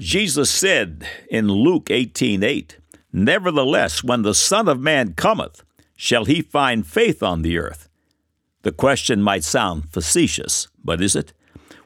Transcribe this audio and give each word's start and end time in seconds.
Jesus 0.00 0.48
said 0.48 1.04
in 1.28 1.48
Luke 1.48 1.86
18:8, 1.86 2.44
8, 2.44 2.78
Nevertheless, 3.12 4.04
when 4.04 4.22
the 4.22 4.34
Son 4.34 4.68
of 4.68 4.78
Man 4.78 5.14
cometh, 5.14 5.64
shall 5.96 6.24
he 6.24 6.40
find 6.40 6.86
faith 6.86 7.20
on 7.20 7.42
the 7.42 7.58
earth? 7.58 7.88
The 8.62 8.70
question 8.70 9.20
might 9.20 9.42
sound 9.42 9.90
facetious, 9.90 10.68
but 10.84 11.02
is 11.02 11.16
it? 11.16 11.32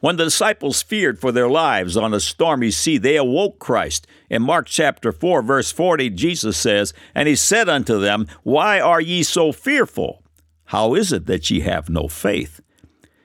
When 0.01 0.17
the 0.17 0.25
disciples 0.25 0.83
feared 0.83 1.21
for 1.21 1.33
their 1.33 1.49
lives 1.49 1.97
on 1.97 2.13
a 2.13 2.21
stormy 2.21 2.71
sea, 2.71 2.99
they 2.99 3.17
awoke 3.17 3.59
Christ. 3.59 4.07
In 4.29 4.43
Mark 4.43 4.67
chapter 4.67 5.11
4, 5.11 5.41
verse 5.41 5.73
40, 5.73 6.11
Jesus 6.11 6.59
says, 6.59 6.93
And 7.15 7.29
he 7.29 7.37
said 7.37 7.69
unto 7.69 7.99
them, 7.99 8.27
Why 8.43 8.79
are 8.79 9.01
ye 9.01 9.23
so 9.23 9.53
fearful? 9.53 10.23
How 10.67 10.95
is 10.95 11.13
it 11.13 11.25
that 11.27 11.51
ye 11.51 11.61
have 11.61 11.89
no 11.89 12.09
faith? 12.09 12.61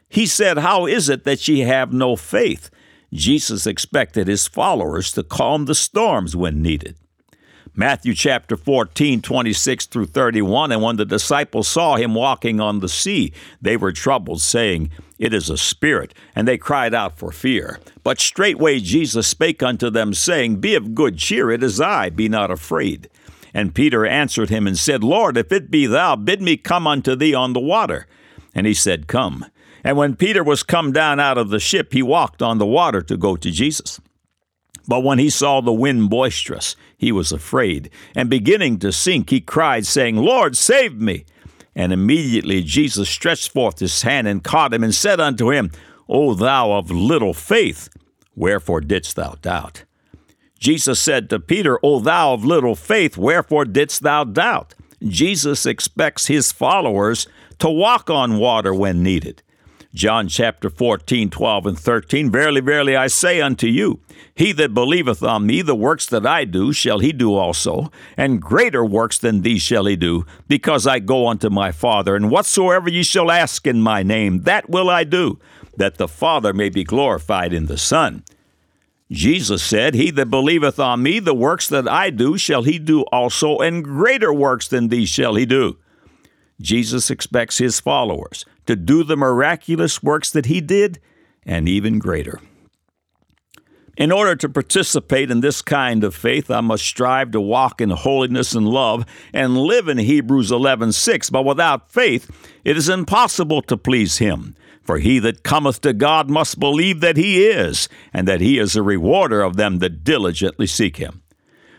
He 0.07 0.25
said, 0.25 0.59
How 0.59 0.85
is 0.85 1.09
it 1.09 1.25
that 1.25 1.45
ye 1.47 1.61
have 1.61 1.91
no 1.91 2.15
faith? 2.15 2.69
Jesus 3.13 3.65
expected 3.65 4.27
his 4.27 4.47
followers 4.47 5.11
to 5.13 5.23
calm 5.23 5.65
the 5.65 5.75
storms 5.75 6.35
when 6.35 6.61
needed. 6.61 6.95
Matthew 7.79 8.15
chapter 8.15 8.57
14, 8.57 9.21
26 9.21 9.85
through 9.85 10.07
31. 10.07 10.71
And 10.71 10.81
when 10.81 10.95
the 10.95 11.05
disciples 11.05 11.67
saw 11.67 11.95
him 11.95 12.15
walking 12.15 12.59
on 12.59 12.79
the 12.79 12.89
sea, 12.89 13.31
they 13.61 13.77
were 13.77 13.91
troubled, 13.91 14.41
saying, 14.41 14.89
It 15.19 15.31
is 15.31 15.49
a 15.51 15.57
spirit. 15.57 16.15
And 16.35 16.47
they 16.47 16.57
cried 16.57 16.95
out 16.95 17.19
for 17.19 17.31
fear. 17.31 17.79
But 18.03 18.19
straightway 18.19 18.79
Jesus 18.79 19.27
spake 19.27 19.61
unto 19.61 19.91
them, 19.91 20.15
saying, 20.15 20.55
Be 20.55 20.73
of 20.73 20.95
good 20.95 21.19
cheer, 21.19 21.51
it 21.51 21.61
is 21.61 21.79
I, 21.79 22.09
be 22.09 22.27
not 22.27 22.49
afraid. 22.49 23.11
And 23.53 23.75
Peter 23.75 24.07
answered 24.07 24.49
him 24.49 24.65
and 24.65 24.77
said, 24.77 25.03
Lord, 25.03 25.37
if 25.37 25.51
it 25.51 25.69
be 25.69 25.85
thou, 25.85 26.15
bid 26.15 26.41
me 26.41 26.57
come 26.57 26.87
unto 26.87 27.15
thee 27.15 27.35
on 27.35 27.53
the 27.53 27.59
water. 27.59 28.07
And 28.57 28.65
he 28.65 28.73
said, 28.73 29.07
Come. 29.07 29.45
And 29.83 29.95
when 29.95 30.15
Peter 30.15 30.43
was 30.43 30.63
come 30.63 30.91
down 30.91 31.19
out 31.19 31.37
of 31.37 31.49
the 31.49 31.59
ship, 31.59 31.93
he 31.93 32.01
walked 32.01 32.41
on 32.41 32.57
the 32.57 32.65
water 32.65 33.03
to 33.03 33.15
go 33.15 33.37
to 33.37 33.51
Jesus. 33.51 34.01
But 34.87 35.03
when 35.03 35.19
he 35.19 35.29
saw 35.29 35.61
the 35.61 35.71
wind 35.71 36.09
boisterous, 36.09 36.75
he 36.97 37.11
was 37.11 37.31
afraid, 37.31 37.91
and 38.15 38.29
beginning 38.29 38.79
to 38.79 38.91
sink, 38.91 39.29
he 39.29 39.41
cried, 39.41 39.85
saying, 39.85 40.15
Lord, 40.15 40.57
save 40.57 40.99
me. 40.99 41.25
And 41.75 41.93
immediately 41.93 42.63
Jesus 42.63 43.07
stretched 43.07 43.51
forth 43.51 43.77
his 43.77 44.01
hand 44.01 44.27
and 44.27 44.43
caught 44.43 44.73
him, 44.73 44.83
and 44.83 44.95
said 44.95 45.19
unto 45.19 45.51
him, 45.51 45.71
O 46.09 46.33
thou 46.33 46.71
of 46.71 46.89
little 46.89 47.35
faith, 47.35 47.89
wherefore 48.35 48.81
didst 48.81 49.17
thou 49.17 49.35
doubt? 49.41 49.83
Jesus 50.57 50.99
said 50.99 51.29
to 51.29 51.39
Peter, 51.39 51.77
O 51.83 51.99
thou 51.99 52.33
of 52.33 52.43
little 52.43 52.75
faith, 52.75 53.17
wherefore 53.17 53.65
didst 53.65 54.01
thou 54.01 54.23
doubt? 54.23 54.73
Jesus 55.03 55.67
expects 55.67 56.25
his 56.25 56.51
followers 56.51 57.27
to 57.59 57.69
walk 57.69 58.09
on 58.09 58.37
water 58.37 58.73
when 58.73 59.03
needed. 59.03 59.43
John 59.93 60.27
chapter 60.27 60.69
14, 60.69 61.29
12, 61.29 61.65
and 61.65 61.79
13 61.79 62.31
Verily, 62.31 62.61
verily, 62.61 62.95
I 62.95 63.07
say 63.07 63.41
unto 63.41 63.67
you, 63.67 63.99
he 64.35 64.51
that 64.51 64.73
believeth 64.73 65.23
on 65.23 65.47
me, 65.47 65.63
the 65.63 65.75
works 65.75 66.05
that 66.07 66.25
I 66.25 66.45
do, 66.45 66.71
shall 66.71 66.99
he 66.99 67.11
do 67.11 67.33
also, 67.33 67.91
and 68.15 68.41
greater 68.41 68.85
works 68.85 69.17
than 69.17 69.41
these 69.41 69.63
shall 69.63 69.85
he 69.85 69.95
do, 69.95 70.25
because 70.47 70.85
I 70.85 70.99
go 70.99 71.27
unto 71.27 71.49
my 71.49 71.71
Father. 71.71 72.15
And 72.15 72.29
whatsoever 72.29 72.89
ye 72.89 73.01
shall 73.01 73.31
ask 73.31 73.65
in 73.65 73.81
my 73.81 74.03
name, 74.03 74.43
that 74.43 74.69
will 74.69 74.89
I 74.89 75.03
do, 75.03 75.39
that 75.77 75.97
the 75.97 76.07
Father 76.07 76.53
may 76.53 76.69
be 76.69 76.83
glorified 76.83 77.51
in 77.51 77.65
the 77.65 77.77
Son. 77.77 78.23
Jesus 79.09 79.63
said, 79.63 79.95
He 79.95 80.11
that 80.11 80.29
believeth 80.29 80.79
on 80.79 81.01
me, 81.01 81.19
the 81.19 81.33
works 81.33 81.67
that 81.69 81.87
I 81.87 82.09
do, 82.09 82.37
shall 82.37 82.63
he 82.63 82.77
do 82.77 83.01
also, 83.03 83.57
and 83.57 83.83
greater 83.83 84.33
works 84.33 84.67
than 84.67 84.89
these 84.89 85.09
shall 85.09 85.35
he 85.35 85.45
do. 85.45 85.77
Jesus 86.59 87.09
expects 87.09 87.57
his 87.57 87.79
followers 87.79 88.45
to 88.65 88.75
do 88.75 89.03
the 89.03 89.17
miraculous 89.17 90.01
works 90.01 90.31
that 90.31 90.47
he 90.47 90.61
did 90.61 90.99
and 91.45 91.69
even 91.69 91.99
greater. 91.99 92.39
In 93.97 94.11
order 94.11 94.35
to 94.35 94.49
participate 94.49 95.31
in 95.31 95.41
this 95.41 95.63
kind 95.63 96.03
of 96.03 96.13
faith, 96.13 96.51
I 96.51 96.61
must 96.61 96.85
strive 96.85 97.31
to 97.31 97.41
walk 97.41 97.81
in 97.81 97.89
holiness 97.89 98.53
and 98.53 98.67
love 98.67 99.05
and 99.33 99.57
live 99.57 99.87
in 99.87 99.97
Hebrews 99.97 100.51
11:6. 100.51 101.31
But 101.31 101.45
without 101.45 101.91
faith, 101.91 102.29
it 102.63 102.77
is 102.77 102.89
impossible 102.89 103.63
to 103.63 103.75
please 103.75 104.19
him. 104.19 104.55
For 104.83 104.99
he 104.99 105.17
that 105.19 105.43
cometh 105.43 105.81
to 105.81 105.93
God 105.93 106.29
must 106.29 106.59
believe 106.59 107.01
that 107.01 107.17
he 107.17 107.45
is, 107.47 107.89
and 108.13 108.27
that 108.27 108.39
he 108.39 108.57
is 108.59 108.75
a 108.75 108.83
rewarder 108.83 109.41
of 109.41 109.57
them 109.57 109.79
that 109.79 110.03
diligently 110.03 110.67
seek 110.67 110.97
him. 110.97 111.23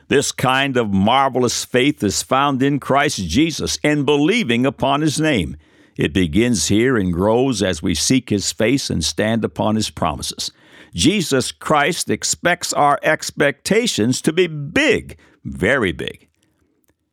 This 0.08 0.32
kind 0.32 0.78
of 0.78 0.92
marvelous 0.92 1.66
faith 1.66 2.02
is 2.02 2.22
found 2.22 2.62
in 2.62 2.80
Christ 2.80 3.18
Jesus 3.28 3.78
and 3.84 4.06
believing 4.06 4.64
upon 4.64 5.02
his 5.02 5.20
name. 5.20 5.56
It 5.98 6.14
begins 6.14 6.68
here 6.68 6.96
and 6.96 7.12
grows 7.12 7.62
as 7.62 7.82
we 7.82 7.94
seek 7.94 8.30
his 8.30 8.50
face 8.50 8.88
and 8.88 9.04
stand 9.04 9.44
upon 9.44 9.76
his 9.76 9.90
promises. 9.90 10.50
Jesus 10.94 11.52
Christ 11.52 12.08
expects 12.08 12.72
our 12.72 12.98
expectations 13.02 14.22
to 14.22 14.32
be 14.32 14.46
big, 14.46 15.18
very 15.44 15.92
big. 15.92 16.28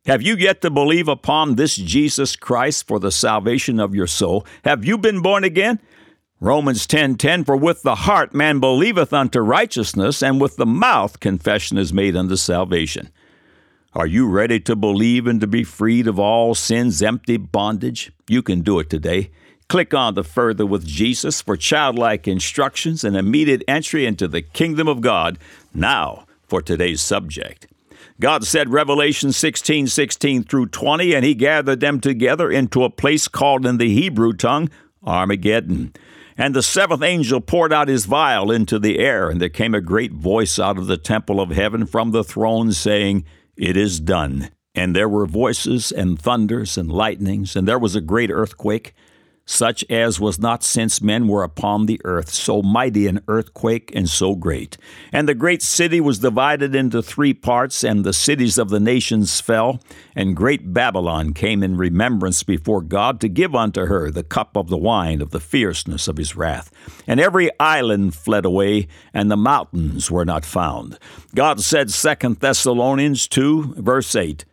Have 0.06 0.22
you 0.22 0.36
yet 0.36 0.62
to 0.62 0.70
believe 0.70 1.08
upon 1.08 1.56
this 1.56 1.76
Jesus 1.76 2.36
Christ 2.36 2.88
for 2.88 3.00
the 3.00 3.12
salvation 3.12 3.80
of 3.80 3.96
your 3.96 4.08
soul? 4.08 4.46
Have 4.64 4.86
you 4.86 4.98
been 4.98 5.22
born 5.22 5.44
again? 5.44 5.80
Romans 6.42 6.86
10:10 6.86 6.90
10, 6.90 7.16
10, 7.16 7.44
For 7.46 7.56
with 7.56 7.82
the 7.84 7.96
heart 7.96 8.34
man 8.34 8.60
believeth 8.60 9.14
unto 9.14 9.40
righteousness, 9.40 10.22
and 10.22 10.42
with 10.42 10.58
the 10.58 10.66
mouth 10.66 11.22
confession 11.22 11.78
is 11.78 11.94
made 11.94 12.16
unto 12.16 12.36
salvation. 12.36 13.10
Are 13.94 14.06
you 14.06 14.28
ready 14.28 14.60
to 14.60 14.76
believe 14.76 15.28
and 15.28 15.40
to 15.40 15.48
be 15.48 15.64
freed 15.64 16.08
of 16.08 16.20
all 16.20 16.54
sin's 16.54 17.02
empty 17.02 17.38
bondage? 17.38 18.12
You 18.28 18.42
can 18.42 18.62
do 18.62 18.80
it 18.80 18.90
today. 18.90 19.32
Click 19.70 19.94
on 19.94 20.14
the 20.14 20.26
Further 20.26 20.66
with 20.66 20.86
Jesus 20.86 21.42
for 21.42 21.56
childlike 21.56 22.28
instructions 22.28 23.06
and 23.06 23.16
immediate 23.16 23.64
entry 23.66 24.06
into 24.06 24.28
the 24.28 24.42
kingdom 24.42 24.90
of 24.90 25.00
God. 25.00 25.40
Now 25.74 26.26
for 26.44 26.62
today's 26.62 27.02
subject. 27.02 27.68
God 28.20 28.44
said 28.44 28.74
Revelation 28.74 29.32
16, 29.32 29.88
16 29.88 30.44
through 30.44 30.68
20, 30.68 31.14
and 31.14 31.24
he 31.24 31.34
gathered 31.34 31.80
them 31.80 32.02
together 32.02 32.52
into 32.52 32.84
a 32.84 32.90
place 32.90 33.30
called 33.30 33.66
in 33.66 33.78
the 33.78 33.94
Hebrew 33.94 34.34
tongue 34.34 34.70
Armageddon. 35.06 35.94
And 36.38 36.54
the 36.54 36.64
seventh 36.64 37.02
angel 37.02 37.40
poured 37.40 37.72
out 37.72 37.88
his 37.88 38.06
vial 38.06 38.52
into 38.52 38.78
the 38.78 39.00
air, 39.00 39.30
and 39.30 39.40
there 39.40 39.50
came 39.50 39.74
a 39.74 39.82
great 39.82 40.12
voice 40.12 40.60
out 40.60 40.78
of 40.78 40.88
the 40.88 40.98
temple 40.98 41.40
of 41.40 41.50
heaven 41.50 41.86
from 41.86 42.12
the 42.12 42.24
throne, 42.24 42.74
saying, 42.74 43.24
It 43.56 43.78
is 43.78 44.00
done. 44.00 44.50
And 44.74 44.94
there 44.94 45.08
were 45.08 45.26
voices 45.26 45.94
and 45.94 46.20
thunders 46.20 46.78
and 46.78 46.92
lightnings, 46.92 47.56
and 47.56 47.66
there 47.66 47.80
was 47.80 47.96
a 47.96 48.02
great 48.02 48.30
earthquake 48.30 48.94
such 49.46 49.86
as 49.90 50.20
was 50.20 50.40
not 50.40 50.64
since 50.64 51.02
men 51.02 51.28
were 51.28 51.44
upon 51.44 51.86
the 51.86 52.02
earth, 52.04 52.30
so 52.30 52.62
mighty 52.62 53.08
an 53.08 53.22
earthquake 53.28 53.92
and 53.96 54.10
so 54.10 54.36
great. 54.36 54.78
And 55.12 55.30
the 55.30 55.36
great 55.36 55.62
city 55.62 56.02
was 56.02 56.20
divided 56.20 56.74
into 56.74 57.02
three 57.02 57.34
parts, 57.34 57.84
and 57.84 58.04
the 58.04 58.14
cities 58.14 58.58
of 58.58 58.70
the 58.70 58.80
nations 58.80 59.40
fell. 59.40 59.80
And 60.16 60.36
great 60.36 60.74
Babylon 60.74 61.34
came 61.34 61.62
in 61.62 61.78
remembrance 61.78 62.42
before 62.44 62.82
God 62.82 63.20
to 63.22 63.30
give 63.30 63.54
unto 63.54 63.86
her 63.86 64.10
the 64.10 64.24
cup 64.24 64.58
of 64.58 64.70
the 64.70 64.78
wine 64.78 65.22
of 65.22 65.30
the 65.30 65.40
fierceness 65.40 66.08
of 66.08 66.18
his 66.18 66.36
wrath. 66.36 66.72
And 67.06 67.20
every 67.20 67.52
island 67.60 68.16
fled 68.16 68.46
away, 68.46 68.88
and 69.14 69.30
the 69.30 69.38
mountains 69.38 70.10
were 70.10 70.26
not 70.26 70.44
found. 70.44 70.98
God 71.36 71.62
said, 71.62 71.92
Second 71.92 72.40
Thessalonians 72.40 73.28
2, 73.28 73.76
verse 73.78 74.16
8, 74.16 74.46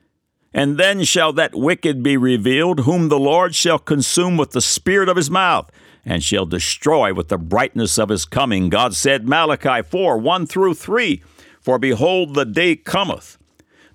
and 0.54 0.76
then 0.76 1.04
shall 1.04 1.32
that 1.34 1.54
wicked 1.54 2.02
be 2.02 2.16
revealed, 2.16 2.80
whom 2.80 3.08
the 3.08 3.18
Lord 3.18 3.54
shall 3.54 3.78
consume 3.78 4.36
with 4.36 4.50
the 4.50 4.60
spirit 4.60 5.08
of 5.08 5.16
his 5.16 5.30
mouth, 5.30 5.70
and 6.04 6.22
shall 6.22 6.46
destroy 6.46 7.14
with 7.14 7.28
the 7.28 7.38
brightness 7.38 7.98
of 7.98 8.08
his 8.08 8.24
coming. 8.24 8.68
God 8.68 8.94
said, 8.94 9.28
Malachi 9.28 9.82
4 9.82 10.18
1 10.18 10.46
through 10.46 10.74
3 10.74 11.22
For 11.60 11.78
behold, 11.78 12.34
the 12.34 12.44
day 12.44 12.76
cometh 12.76 13.38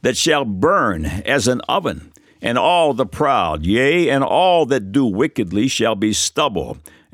that 0.02 0.18
shall 0.18 0.46
burn 0.46 1.06
as 1.06 1.48
an 1.48 1.62
oven, 1.68 2.12
and 2.42 2.58
all 2.58 2.94
the 2.94 3.06
proud, 3.06 3.66
yea, 3.66 4.10
and 4.10 4.24
all 4.24 4.66
that 4.68 4.92
do 4.92 5.06
wickedly 5.06 5.68
shall 5.68 5.96
be 5.96 6.14
stubble 6.14 6.78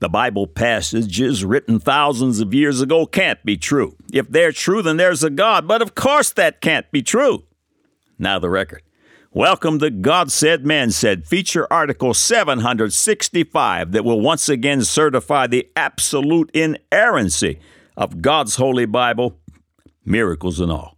the 0.00 0.08
Bible 0.08 0.46
passages 0.46 1.44
written 1.44 1.78
thousands 1.78 2.40
of 2.40 2.54
years 2.54 2.80
ago 2.80 3.04
can't 3.04 3.42
be 3.44 3.58
true. 3.58 3.96
If 4.10 4.30
they're 4.30 4.50
true, 4.50 4.80
then 4.80 4.96
there's 4.96 5.22
a 5.22 5.28
God, 5.28 5.68
but 5.68 5.82
of 5.82 5.94
course 5.94 6.32
that 6.32 6.62
can't 6.62 6.90
be 6.90 7.02
true. 7.02 7.44
Now, 8.18 8.38
the 8.38 8.48
record. 8.48 8.82
Welcome 9.32 9.78
to 9.80 9.90
God 9.90 10.32
Said, 10.32 10.64
Man 10.64 10.90
Said, 10.90 11.26
feature 11.26 11.70
article 11.70 12.14
765 12.14 13.92
that 13.92 14.04
will 14.04 14.20
once 14.20 14.48
again 14.48 14.82
certify 14.82 15.46
the 15.46 15.68
absolute 15.76 16.50
inerrancy 16.52 17.60
of 17.94 18.22
God's 18.22 18.56
Holy 18.56 18.86
Bible, 18.86 19.38
miracles 20.04 20.60
and 20.60 20.72
all. 20.72 20.96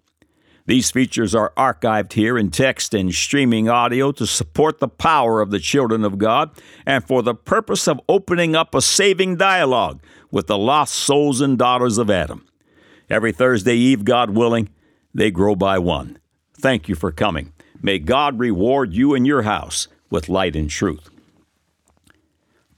These 0.66 0.92
features 0.92 1.34
are 1.34 1.52
archived 1.56 2.12
here 2.12 2.38
in 2.38 2.50
text 2.50 2.94
and 2.94 3.12
streaming 3.12 3.68
audio 3.68 4.12
to 4.12 4.26
support 4.26 4.78
the 4.78 4.88
power 4.88 5.40
of 5.40 5.50
the 5.50 5.58
children 5.58 6.04
of 6.04 6.18
God 6.18 6.50
and 6.86 7.04
for 7.04 7.22
the 7.22 7.34
purpose 7.34 7.88
of 7.88 8.00
opening 8.08 8.54
up 8.54 8.74
a 8.74 8.80
saving 8.80 9.36
dialogue 9.36 10.00
with 10.30 10.46
the 10.46 10.58
lost 10.58 10.94
souls 10.94 11.40
and 11.40 11.58
daughters 11.58 11.98
of 11.98 12.10
Adam. 12.10 12.46
Every 13.10 13.32
Thursday 13.32 13.74
Eve, 13.74 14.04
God 14.04 14.30
willing, 14.30 14.68
they 15.12 15.30
grow 15.30 15.56
by 15.56 15.78
one. 15.78 16.18
Thank 16.54 16.88
you 16.88 16.94
for 16.94 17.10
coming. 17.10 17.52
May 17.82 17.98
God 17.98 18.38
reward 18.38 18.94
you 18.94 19.14
and 19.14 19.26
your 19.26 19.42
house 19.42 19.88
with 20.10 20.28
light 20.28 20.54
and 20.54 20.70
truth. 20.70 21.11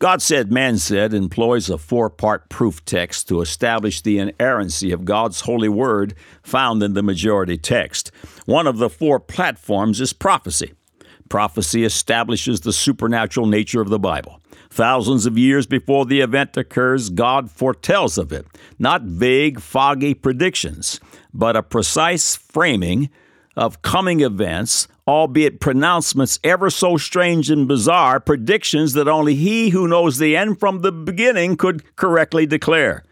God 0.04 0.20
Said, 0.20 0.52
Man 0.52 0.76
Said 0.76 1.14
employs 1.14 1.70
a 1.70 1.78
four 1.78 2.10
part 2.10 2.50
proof 2.50 2.84
text 2.84 3.26
to 3.28 3.40
establish 3.40 4.02
the 4.02 4.18
inerrancy 4.18 4.92
of 4.92 5.06
God's 5.06 5.40
holy 5.40 5.70
word 5.70 6.14
found 6.42 6.82
in 6.82 6.92
the 6.92 7.02
majority 7.02 7.56
text. 7.56 8.12
One 8.44 8.66
of 8.66 8.76
the 8.76 8.90
four 8.90 9.18
platforms 9.18 10.02
is 10.02 10.12
prophecy. 10.12 10.74
Prophecy 11.30 11.86
establishes 11.86 12.60
the 12.60 12.72
supernatural 12.74 13.46
nature 13.46 13.80
of 13.80 13.88
the 13.88 13.98
Bible. 13.98 14.42
Thousands 14.68 15.24
of 15.24 15.38
years 15.38 15.66
before 15.66 16.04
the 16.04 16.20
event 16.20 16.54
occurs, 16.58 17.08
God 17.08 17.50
foretells 17.50 18.18
of 18.18 18.30
it, 18.30 18.46
not 18.78 19.04
vague, 19.04 19.58
foggy 19.58 20.12
predictions, 20.12 21.00
but 21.32 21.56
a 21.56 21.62
precise 21.62 22.36
framing 22.36 23.08
of 23.56 23.80
coming 23.80 24.20
events, 24.20 24.86
albeit 25.06 25.60
pronouncements 25.60 26.38
ever 26.42 26.70
so 26.70 26.96
strange 26.96 27.50
and 27.50 27.68
bizarre, 27.68 28.20
predictions 28.20 28.94
that 28.94 29.08
only 29.08 29.34
he 29.34 29.70
who 29.70 29.86
knows 29.86 30.18
the 30.18 30.36
end 30.36 30.58
from 30.58 30.80
the 30.80 30.92
beginning 30.92 31.56
could 31.56 31.96
correctly 31.96 32.46
declare. 32.46 33.04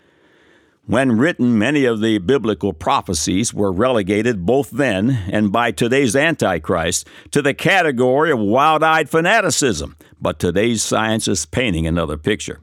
When 0.84 1.16
written, 1.16 1.58
many 1.58 1.84
of 1.84 2.00
the 2.00 2.18
biblical 2.18 2.72
prophecies 2.72 3.54
were 3.54 3.70
relegated 3.70 4.44
both 4.44 4.70
then 4.70 5.10
and 5.30 5.52
by 5.52 5.70
today's 5.70 6.16
Antichrist 6.16 7.06
to 7.30 7.40
the 7.40 7.54
category 7.54 8.32
of 8.32 8.40
wild 8.40 8.82
eyed 8.82 9.08
fanaticism, 9.08 9.96
but 10.20 10.40
today's 10.40 10.82
science 10.82 11.28
is 11.28 11.46
painting 11.46 11.86
another 11.86 12.18
picture. 12.18 12.60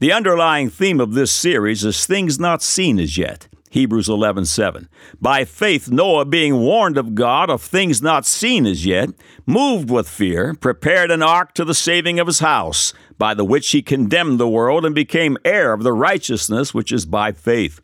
The 0.00 0.12
underlying 0.12 0.70
theme 0.70 1.00
of 1.00 1.14
this 1.14 1.30
series 1.30 1.84
is 1.84 2.04
things 2.04 2.38
not 2.38 2.62
seen 2.62 2.98
as 2.98 3.16
yet. 3.16 3.48
Hebrews 3.70 4.08
11:7. 4.08 4.88
By 5.20 5.44
faith 5.44 5.90
Noah 5.90 6.24
being 6.24 6.60
warned 6.60 6.96
of 6.96 7.14
God 7.14 7.50
of 7.50 7.60
things 7.62 8.00
not 8.00 8.26
seen 8.26 8.66
as 8.66 8.86
yet, 8.86 9.10
moved 9.46 9.90
with 9.90 10.08
fear, 10.08 10.54
prepared 10.54 11.10
an 11.10 11.22
ark 11.22 11.54
to 11.54 11.64
the 11.64 11.74
saving 11.74 12.18
of 12.18 12.26
his 12.26 12.40
house, 12.40 12.92
by 13.18 13.34
the 13.34 13.44
which 13.44 13.70
he 13.70 13.82
condemned 13.82 14.38
the 14.38 14.48
world 14.48 14.84
and 14.84 14.94
became 14.94 15.36
heir 15.44 15.72
of 15.72 15.82
the 15.82 15.92
righteousness 15.92 16.72
which 16.72 16.92
is 16.92 17.04
by 17.04 17.32
faith. 17.32 17.80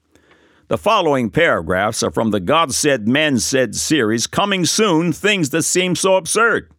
The 0.69 0.79
following 0.79 1.29
paragraphs 1.29 2.03
are 2.03 2.11
from 2.11 2.31
the 2.31 2.41
God 2.41 2.73
Said, 2.73 3.07
Man 3.07 3.39
Said 3.39 3.75
series, 3.75 4.27
coming 4.27 4.65
soon, 4.65 5.13
things 5.13 5.51
that 5.51 5.65
seem 5.65 5.95
so 5.95 6.17
absurd. 6.17 6.71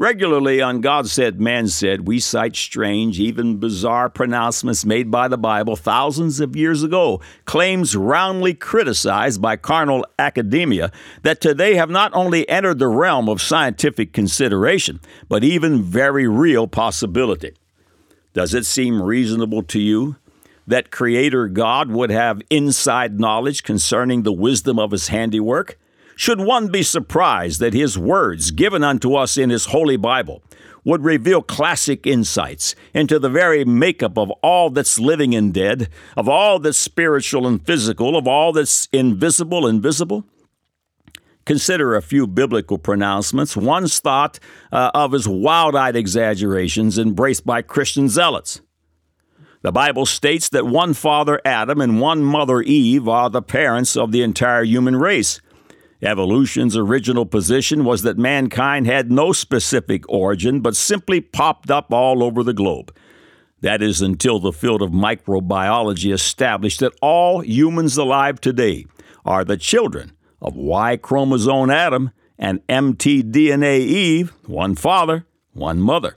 Regularly 0.00 0.62
on 0.62 0.80
God 0.80 1.08
Said, 1.08 1.42
Man 1.42 1.68
Said, 1.68 2.08
we 2.08 2.20
cite 2.20 2.56
strange, 2.56 3.20
even 3.20 3.58
bizarre 3.58 4.08
pronouncements 4.08 4.82
made 4.86 5.10
by 5.10 5.28
the 5.28 5.36
Bible 5.36 5.76
thousands 5.76 6.40
of 6.40 6.56
years 6.56 6.82
ago, 6.82 7.20
claims 7.44 7.94
roundly 7.94 8.54
criticized 8.54 9.42
by 9.42 9.56
carnal 9.56 10.06
academia 10.18 10.90
that 11.20 11.42
today 11.42 11.74
have 11.74 11.90
not 11.90 12.14
only 12.14 12.48
entered 12.48 12.78
the 12.78 12.88
realm 12.88 13.28
of 13.28 13.42
scientific 13.42 14.14
consideration, 14.14 15.00
but 15.28 15.44
even 15.44 15.82
very 15.82 16.26
real 16.26 16.66
possibility. 16.66 17.54
Does 18.32 18.54
it 18.54 18.64
seem 18.64 19.02
reasonable 19.02 19.64
to 19.64 19.78
you 19.78 20.16
that 20.66 20.90
Creator 20.90 21.48
God 21.48 21.90
would 21.90 22.08
have 22.08 22.40
inside 22.48 23.20
knowledge 23.20 23.64
concerning 23.64 24.22
the 24.22 24.32
wisdom 24.32 24.78
of 24.78 24.92
His 24.92 25.08
handiwork? 25.08 25.78
Should 26.20 26.42
one 26.42 26.68
be 26.68 26.82
surprised 26.82 27.60
that 27.60 27.72
his 27.72 27.96
words, 27.96 28.50
given 28.50 28.84
unto 28.84 29.14
us 29.14 29.38
in 29.38 29.48
his 29.48 29.64
holy 29.64 29.96
Bible, 29.96 30.42
would 30.84 31.02
reveal 31.02 31.40
classic 31.40 32.06
insights 32.06 32.74
into 32.92 33.18
the 33.18 33.30
very 33.30 33.64
makeup 33.64 34.18
of 34.18 34.30
all 34.42 34.68
that's 34.68 34.98
living 34.98 35.34
and 35.34 35.54
dead, 35.54 35.88
of 36.18 36.28
all 36.28 36.58
that's 36.58 36.76
spiritual 36.76 37.46
and 37.46 37.64
physical, 37.64 38.18
of 38.18 38.28
all 38.28 38.52
that's 38.52 38.86
invisible 38.92 39.66
and 39.66 39.82
visible? 39.82 40.26
Consider 41.46 41.96
a 41.96 42.02
few 42.02 42.26
biblical 42.26 42.76
pronouncements, 42.76 43.56
once 43.56 43.98
thought 43.98 44.38
uh, 44.70 44.90
of 44.92 45.14
as 45.14 45.26
wild 45.26 45.74
eyed 45.74 45.96
exaggerations 45.96 46.98
embraced 46.98 47.46
by 47.46 47.62
Christian 47.62 48.10
zealots. 48.10 48.60
The 49.62 49.72
Bible 49.72 50.04
states 50.04 50.50
that 50.50 50.66
one 50.66 50.92
father, 50.92 51.40
Adam, 51.46 51.80
and 51.80 51.98
one 51.98 52.22
mother, 52.22 52.60
Eve, 52.60 53.08
are 53.08 53.30
the 53.30 53.40
parents 53.40 53.96
of 53.96 54.12
the 54.12 54.20
entire 54.20 54.64
human 54.64 54.96
race. 54.96 55.40
Evolution's 56.02 56.76
original 56.76 57.26
position 57.26 57.84
was 57.84 58.02
that 58.02 58.16
mankind 58.16 58.86
had 58.86 59.12
no 59.12 59.32
specific 59.32 60.02
origin, 60.08 60.60
but 60.60 60.74
simply 60.74 61.20
popped 61.20 61.70
up 61.70 61.92
all 61.92 62.22
over 62.22 62.42
the 62.42 62.54
globe. 62.54 62.94
That 63.60 63.82
is 63.82 64.00
until 64.00 64.38
the 64.40 64.52
field 64.52 64.80
of 64.80 64.90
microbiology 64.90 66.12
established 66.12 66.80
that 66.80 66.94
all 67.02 67.40
humans 67.42 67.98
alive 67.98 68.40
today 68.40 68.86
are 69.24 69.44
the 69.44 69.58
children 69.58 70.12
of 70.40 70.56
Y 70.56 70.96
chromosome 70.96 71.70
Adam 71.70 72.10
and 72.38 72.66
mtDNA 72.66 73.80
Eve, 73.80 74.32
one 74.46 74.74
father, 74.74 75.26
one 75.52 75.78
mother. 75.80 76.16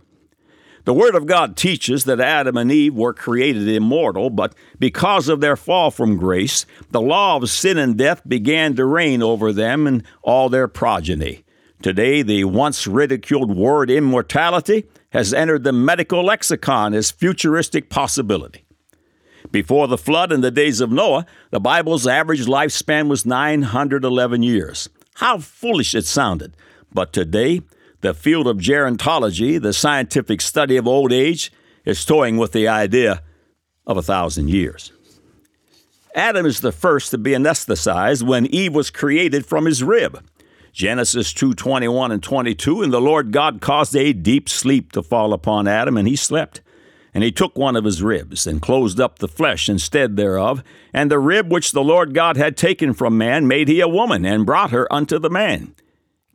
The 0.85 0.93
Word 0.93 1.15
of 1.15 1.25
God 1.25 1.55
teaches 1.55 2.03
that 2.03 2.19
Adam 2.19 2.57
and 2.57 2.69
Eve 2.69 2.93
were 2.93 3.13
created 3.13 3.69
immortal, 3.69 4.29
but 4.29 4.53
because 4.79 5.29
of 5.29 5.39
their 5.39 5.55
fall 5.55 5.91
from 5.91 6.17
grace, 6.17 6.65
the 6.91 7.01
law 7.01 7.37
of 7.37 7.49
sin 7.49 7.77
and 7.77 7.97
death 7.97 8.21
began 8.27 8.75
to 8.75 8.85
reign 8.85 9.23
over 9.23 9.53
them 9.53 9.87
and 9.87 10.03
all 10.21 10.49
their 10.49 10.67
progeny. 10.67 11.45
Today, 11.81 12.21
the 12.21 12.43
once 12.43 12.85
ridiculed 12.85 13.55
word 13.55 13.89
immortality 13.89 14.85
has 15.11 15.33
entered 15.33 15.63
the 15.63 15.71
medical 15.71 16.25
lexicon 16.25 16.93
as 16.93 17.11
futuristic 17.11 17.89
possibility. 17.89 18.65
Before 19.51 19.87
the 19.87 19.97
flood 19.97 20.33
in 20.33 20.41
the 20.41 20.51
days 20.51 20.81
of 20.81 20.91
Noah, 20.91 21.25
the 21.51 21.59
Bible's 21.61 22.07
average 22.07 22.45
lifespan 22.45 23.07
was 23.07 23.25
911 23.25 24.43
years. 24.43 24.89
How 25.15 25.37
foolish 25.37 25.95
it 25.95 26.05
sounded. 26.05 26.57
But 26.93 27.13
today, 27.13 27.61
the 28.03 28.13
field 28.13 28.47
of 28.47 28.57
gerontology, 28.57 29.59
the 29.59 29.73
scientific 29.73 30.41
study 30.41 30.75
of 30.75 30.85
old 30.85 31.13
age, 31.13 31.51
is 31.85 32.03
toying 32.03 32.37
with 32.37 32.51
the 32.51 32.67
idea 32.67 33.23
of 33.87 33.97
a 33.97 34.01
thousand 34.01 34.49
years. 34.49 34.91
Adam 36.13 36.45
is 36.45 36.59
the 36.59 36.73
first 36.73 37.11
to 37.11 37.17
be 37.17 37.31
anesthetized 37.31 38.21
when 38.21 38.45
Eve 38.47 38.75
was 38.75 38.89
created 38.89 39.45
from 39.45 39.65
his 39.65 39.81
rib. 39.81 40.21
Genesis 40.73 41.33
2:21 41.33 42.11
and 42.11 42.21
22 42.21 42.81
and 42.81 42.91
the 42.91 42.99
Lord 42.99 43.31
God 43.31 43.61
caused 43.61 43.95
a 43.95 44.11
deep 44.11 44.49
sleep 44.49 44.91
to 44.91 45.01
fall 45.01 45.31
upon 45.31 45.67
Adam 45.67 45.97
and 45.97 46.07
he 46.07 46.15
slept. 46.15 46.61
And 47.13 47.23
he 47.23 47.31
took 47.31 47.57
one 47.57 47.75
of 47.75 47.85
his 47.85 48.03
ribs 48.03 48.45
and 48.45 48.61
closed 48.61 48.99
up 48.99 49.19
the 49.19 49.27
flesh 49.27 49.69
instead 49.69 50.17
thereof, 50.17 50.63
and 50.91 51.09
the 51.09 51.19
rib 51.19 51.51
which 51.51 51.71
the 51.71 51.83
Lord 51.83 52.13
God 52.13 52.37
had 52.37 52.57
taken 52.57 52.93
from 52.93 53.17
man 53.17 53.47
made 53.47 53.67
he 53.67 53.81
a 53.81 53.87
woman 53.87 54.25
and 54.25 54.47
brought 54.47 54.71
her 54.71 54.91
unto 54.91 55.19
the 55.19 55.29
man. 55.29 55.75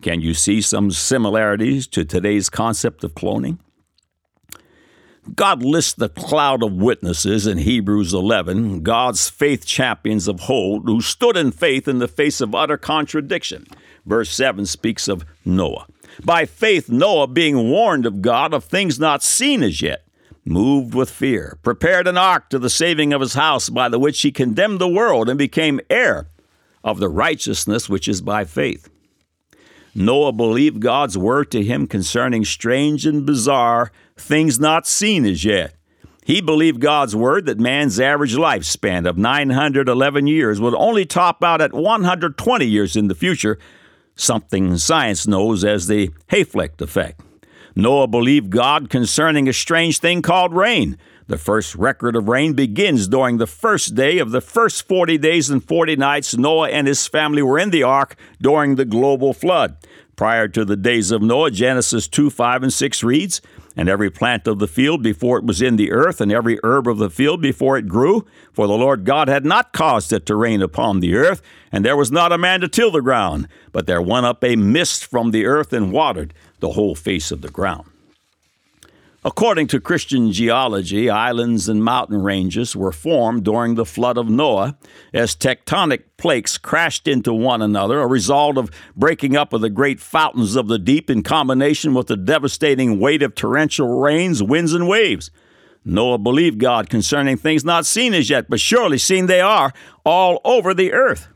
Can 0.01 0.21
you 0.21 0.33
see 0.33 0.61
some 0.61 0.93
similarities 0.93 1.89
to 1.89 2.05
today's 2.05 2.49
concept 2.49 3.03
of 3.03 3.15
cloning? 3.15 3.59
God 5.35 5.63
lists 5.63 5.93
the 5.93 6.09
cloud 6.09 6.63
of 6.63 6.73
witnesses 6.73 7.47
in 7.47 7.59
Hebrews 7.59 8.15
11, 8.15 8.83
God's 8.83 9.29
faith 9.29 9.67
champions 9.67 10.29
of 10.29 10.49
old, 10.49 10.85
who 10.87 11.01
stood 11.01 11.37
in 11.37 11.51
faith 11.51 11.89
in 11.89 11.99
the 11.99 12.09
face 12.09 12.41
of 12.41 12.55
utter 12.55 12.79
contradiction. 12.79 13.67
Verse 14.07 14.31
7 14.31 14.67
speaks 14.67 15.09
of 15.09 15.25
Noah. 15.45 15.87
By 16.25 16.47
faith, 16.47 16.89
Noah, 16.89 17.27
being 17.27 17.69
warned 17.69 18.07
of 18.07 18.23
God 18.23 18.55
of 18.55 18.65
things 18.65 18.99
not 18.99 19.23
seen 19.23 19.63
as 19.63 19.83
yet, 19.83 20.05
moved 20.45 20.95
with 20.95 21.11
fear, 21.11 21.59
prepared 21.63 22.07
an 22.07 22.17
ark 22.17 22.49
to 22.51 22.59
the 22.59 22.71
saving 22.71 23.13
of 23.13 23.21
his 23.21 23.35
house, 23.35 23.69
by 23.69 23.89
the 23.89 23.99
which 23.99 24.23
he 24.23 24.33
condemned 24.33 24.81
the 24.81 24.89
world 24.89 25.29
and 25.29 25.39
became 25.39 25.81
heir 25.91 26.29
of 26.83 27.01
the 27.01 27.09
righteousness 27.09 27.89
which 27.89 28.09
is 28.09 28.23
by 28.23 28.45
faith. 28.45 28.89
Noah 29.99 30.33
believed 30.33 30.81
God's 30.81 31.19
word 31.19 31.51
to 31.51 31.65
him 31.65 31.89
concerning 31.89 32.45
strange 32.45 33.05
and 33.05 33.27
bizarre 33.27 33.91
things 34.17 34.61
not 34.61 34.87
seen 34.87 35.27
as 35.27 35.45
yet. 35.45 35.75
He 36.25 36.41
believed 36.41 36.81
God's 36.81 37.17
word 37.17 37.47
that 37.47 37.59
man's 37.59 37.99
average 37.99 38.37
lifespan 38.37 39.09
of 39.09 39.19
911 39.19 40.29
years 40.29 40.61
would 40.61 40.75
only 40.75 41.05
top 41.05 41.43
out 41.43 41.61
at 41.61 41.73
120 41.73 42.65
years 42.65 42.95
in 42.95 43.09
the 43.09 43.15
future, 43.17 43.59
something 44.15 44.77
science 44.79 45.27
knows 45.27 45.65
as 45.65 45.89
the 45.89 46.11
Hayflick 46.31 46.81
effect. 46.81 47.21
Noah 47.75 48.07
believed 48.07 48.51
God 48.51 48.91
concerning 48.91 49.49
a 49.49 49.53
strange 49.53 49.99
thing 49.99 50.23
called 50.23 50.55
rain. 50.55 50.97
The 51.29 51.39
first 51.39 51.75
record 51.75 52.17
of 52.17 52.29
rain 52.29 52.55
begins 52.55 53.07
during 53.07 53.37
the 53.37 53.47
first 53.47 53.95
day 53.95 54.19
of 54.19 54.31
the 54.31 54.41
first 54.41 54.89
40 54.89 55.19
days 55.19 55.51
and 55.51 55.63
40 55.63 55.97
nights 55.97 56.37
Noah 56.37 56.71
and 56.71 56.87
his 56.87 57.07
family 57.07 57.43
were 57.43 57.59
in 57.59 57.71
the 57.71 57.83
ark 57.83 58.17
during 58.41 58.77
the 58.77 58.85
global 58.85 59.35
flood. 59.35 59.77
Prior 60.19 60.49
to 60.49 60.65
the 60.65 60.77
days 60.77 61.13
of 61.13 61.23
Noah, 61.23 61.53
Genesis 61.53 62.09
2 62.09 62.29
5 62.29 62.65
and 62.65 62.73
6 62.73 63.05
reads, 63.05 63.41
And 63.77 63.89
every 63.89 64.11
plant 64.11 64.49
of 64.49 64.59
the 64.59 64.67
field 64.67 65.01
before 65.01 65.39
it 65.39 65.45
was 65.45 65.63
in 65.63 65.77
the 65.77 65.93
earth, 65.93 66.21
and 66.21 66.33
every 66.33 66.59
herb 66.65 66.89
of 66.89 66.99
the 66.99 67.09
field 67.09 67.41
before 67.41 67.79
it 67.79 67.87
grew, 67.87 68.27
for 68.53 68.67
the 68.67 68.73
Lord 68.73 69.05
God 69.05 69.29
had 69.29 69.45
not 69.45 69.73
caused 69.73 70.13
it 70.13 70.27
to 70.27 70.35
rain 70.35 70.61
upon 70.61 70.99
the 70.99 71.15
earth, 71.15 71.41
and 71.71 71.85
there 71.85 71.97
was 71.97 72.11
not 72.11 72.33
a 72.33 72.37
man 72.37 72.63
to 72.63 72.69
till 72.69 72.91
the 72.91 73.01
ground, 73.01 73.47
but 73.71 73.87
there 73.87 74.03
went 74.03 74.27
up 74.27 74.43
a 74.43 74.57
mist 74.57 75.07
from 75.07 75.31
the 75.31 75.47
earth 75.47 75.73
and 75.73 75.93
watered 75.93 76.35
the 76.59 76.73
whole 76.73 76.97
face 76.97 77.31
of 77.31 77.41
the 77.41 77.49
ground. 77.49 77.89
According 79.25 79.67
to 79.69 79.81
Christian 79.81 80.31
geology, 80.31 81.11
islands 81.11 81.69
and 81.69 81.83
mountain 81.83 82.23
ranges 82.23 82.77
were 82.77 82.93
formed 82.93 83.43
during 83.43 83.75
the 83.75 83.85
flood 83.85 84.17
of 84.17 84.31
Noah 84.31 84.79
as 85.13 85.35
tectonic 85.35 86.05
plates 86.17 86.57
crashed 86.57 87.09
into 87.09 87.35
one 87.35 87.61
another, 87.61 88.01
a 88.01 88.07
result 88.07 88.57
of 88.57 88.71
breaking 88.95 89.37
up 89.37 89.53
of 89.53 89.61
the 89.61 89.71
great 89.71 89.99
fountains 89.99 90.55
of 90.55 90.69
the 90.69 90.79
deep 90.79 91.11
in 91.11 91.25
combination 91.25 91.95
with 91.95 92.07
the 92.07 92.17
devastating 92.17 93.01
weight 93.01 93.25
of 93.25 93.35
torrential 93.35 93.99
rains, 93.99 94.41
winds, 94.41 94.73
and 94.73 94.87
waves. 94.87 95.33
Noah 95.85 96.19
believed 96.19 96.61
God 96.61 96.89
concerning 96.89 97.37
things 97.37 97.65
not 97.65 97.87
seen 97.87 98.15
as 98.15 98.31
yet, 98.31 98.49
but 98.49 98.61
surely 98.61 98.99
seen 98.99 99.27
they 99.27 99.41
are 99.41 99.73
all 100.05 100.41
over 100.45 100.73
the 100.73 100.93
earth. 100.93 101.27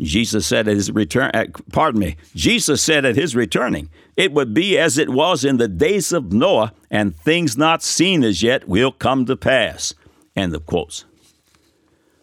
Jesus 0.00 0.46
said 0.46 0.66
at 0.66 0.74
his 0.74 0.90
return, 0.90 1.30
uh, 1.34 1.46
pardon 1.72 2.00
me, 2.00 2.16
Jesus 2.34 2.82
said 2.82 3.04
at 3.04 3.16
his 3.16 3.36
returning, 3.36 3.90
it 4.16 4.32
would 4.32 4.52
be 4.52 4.76
as 4.76 4.98
it 4.98 5.10
was 5.10 5.44
in 5.44 5.56
the 5.56 5.68
days 5.68 6.12
of 6.12 6.32
Noah, 6.32 6.72
and 6.90 7.14
things 7.14 7.56
not 7.56 7.82
seen 7.82 8.24
as 8.24 8.42
yet 8.42 8.68
will 8.68 8.90
come 8.90 9.24
to 9.26 9.36
pass. 9.36 9.94
End 10.34 10.54
of 10.54 10.66
quotes. 10.66 11.04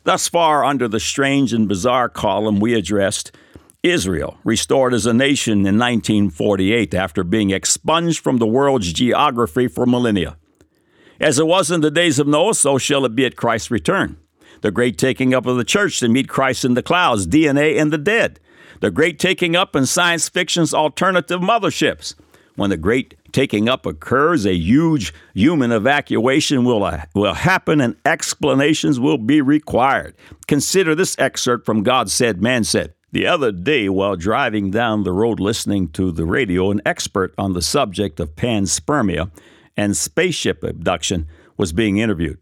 Thus 0.04 0.28
far, 0.28 0.66
under 0.66 0.88
the 0.88 1.00
strange 1.00 1.54
and 1.54 1.68
bizarre 1.68 2.10
column, 2.10 2.60
we 2.60 2.74
addressed 2.74 3.32
Israel, 3.84 4.38
restored 4.44 4.94
as 4.94 5.06
a 5.06 5.14
nation 5.14 5.60
in 5.60 5.78
1948 5.78 6.94
after 6.94 7.24
being 7.24 7.52
expunged 7.52 8.20
from 8.20 8.38
the 8.38 8.48
world's 8.48 8.92
geography 8.92 9.68
for 9.68 9.86
millennia. 9.86 10.38
As 11.20 11.40
it 11.40 11.48
was 11.48 11.72
in 11.72 11.82
the 11.82 11.92
days 11.92 12.20
of 12.20 12.28
Noah, 12.28 12.56
so 12.56 12.78
shall 12.78 13.06
it 13.06 13.16
be 13.16 13.26
at 13.26 13.36
Christ's 13.36 13.72
return 13.72 14.18
the 14.62 14.72
great 14.72 14.98
taking 14.98 15.34
up 15.34 15.46
of 15.46 15.58
the 15.58 15.64
church 15.64 16.00
to 16.00 16.08
meet 16.08 16.30
Christ 16.30 16.64
in 16.66 16.74
the 16.74 16.84
clouds, 16.84 17.28
DNA 17.28 17.80
and 17.80 17.92
the 17.92 17.98
dead, 17.98 18.40
the 18.80 18.92
great 18.92 19.20
taking 19.20 19.56
up 19.56 19.76
in 19.76 19.86
science 19.86 20.30
fiction's 20.30 20.74
alternative 20.74 21.42
motherships. 21.42 22.16
When 22.56 22.70
the 22.70 22.78
great 22.78 23.16
taking 23.32 23.70
up 23.70 23.86
occurs, 23.86 24.46
a 24.46 24.54
huge 24.54 25.14
human 25.34 25.72
evacuation 25.72 26.64
will, 26.66 26.84
uh, 26.84 27.04
will 27.16 27.34
happen 27.34 27.80
and 27.80 27.96
explanations 28.06 29.00
will 29.00 29.18
be 29.18 29.42
required. 29.42 30.16
Consider 30.48 30.94
this 30.94 31.18
excerpt 31.18 31.66
from 31.66 31.84
God 31.84 32.10
Said, 32.10 32.42
Man 32.42 32.64
Said. 32.64 32.94
The 33.14 33.28
other 33.28 33.52
day, 33.52 33.90
while 33.90 34.16
driving 34.16 34.72
down 34.72 35.04
the 35.04 35.12
road 35.12 35.40
listening 35.40 35.90
to 35.90 36.12
the 36.12 36.26
radio, 36.26 36.72
an 36.72 36.82
expert 36.86 37.34
on 37.38 37.54
the 37.54 37.62
subject 37.62 38.20
of 38.20 38.36
panspermia 38.36 39.32
and 39.76 39.98
spaceship 39.98 40.64
abduction 40.64 41.28
was 41.58 41.74
being 41.74 41.98
interviewed. 41.98 42.38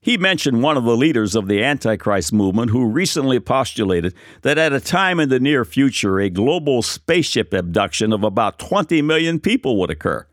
He 0.00 0.16
mentioned 0.16 0.62
one 0.62 0.76
of 0.76 0.84
the 0.84 0.96
leaders 0.96 1.34
of 1.34 1.48
the 1.48 1.62
Antichrist 1.62 2.32
movement 2.32 2.70
who 2.70 2.86
recently 2.86 3.40
postulated 3.40 4.14
that 4.42 4.56
at 4.56 4.72
a 4.72 4.80
time 4.80 5.18
in 5.18 5.28
the 5.28 5.40
near 5.40 5.64
future, 5.64 6.20
a 6.20 6.30
global 6.30 6.82
spaceship 6.82 7.52
abduction 7.52 8.12
of 8.12 8.22
about 8.22 8.60
20 8.60 9.02
million 9.02 9.40
people 9.40 9.76
would 9.78 9.90
occur. 9.90 10.24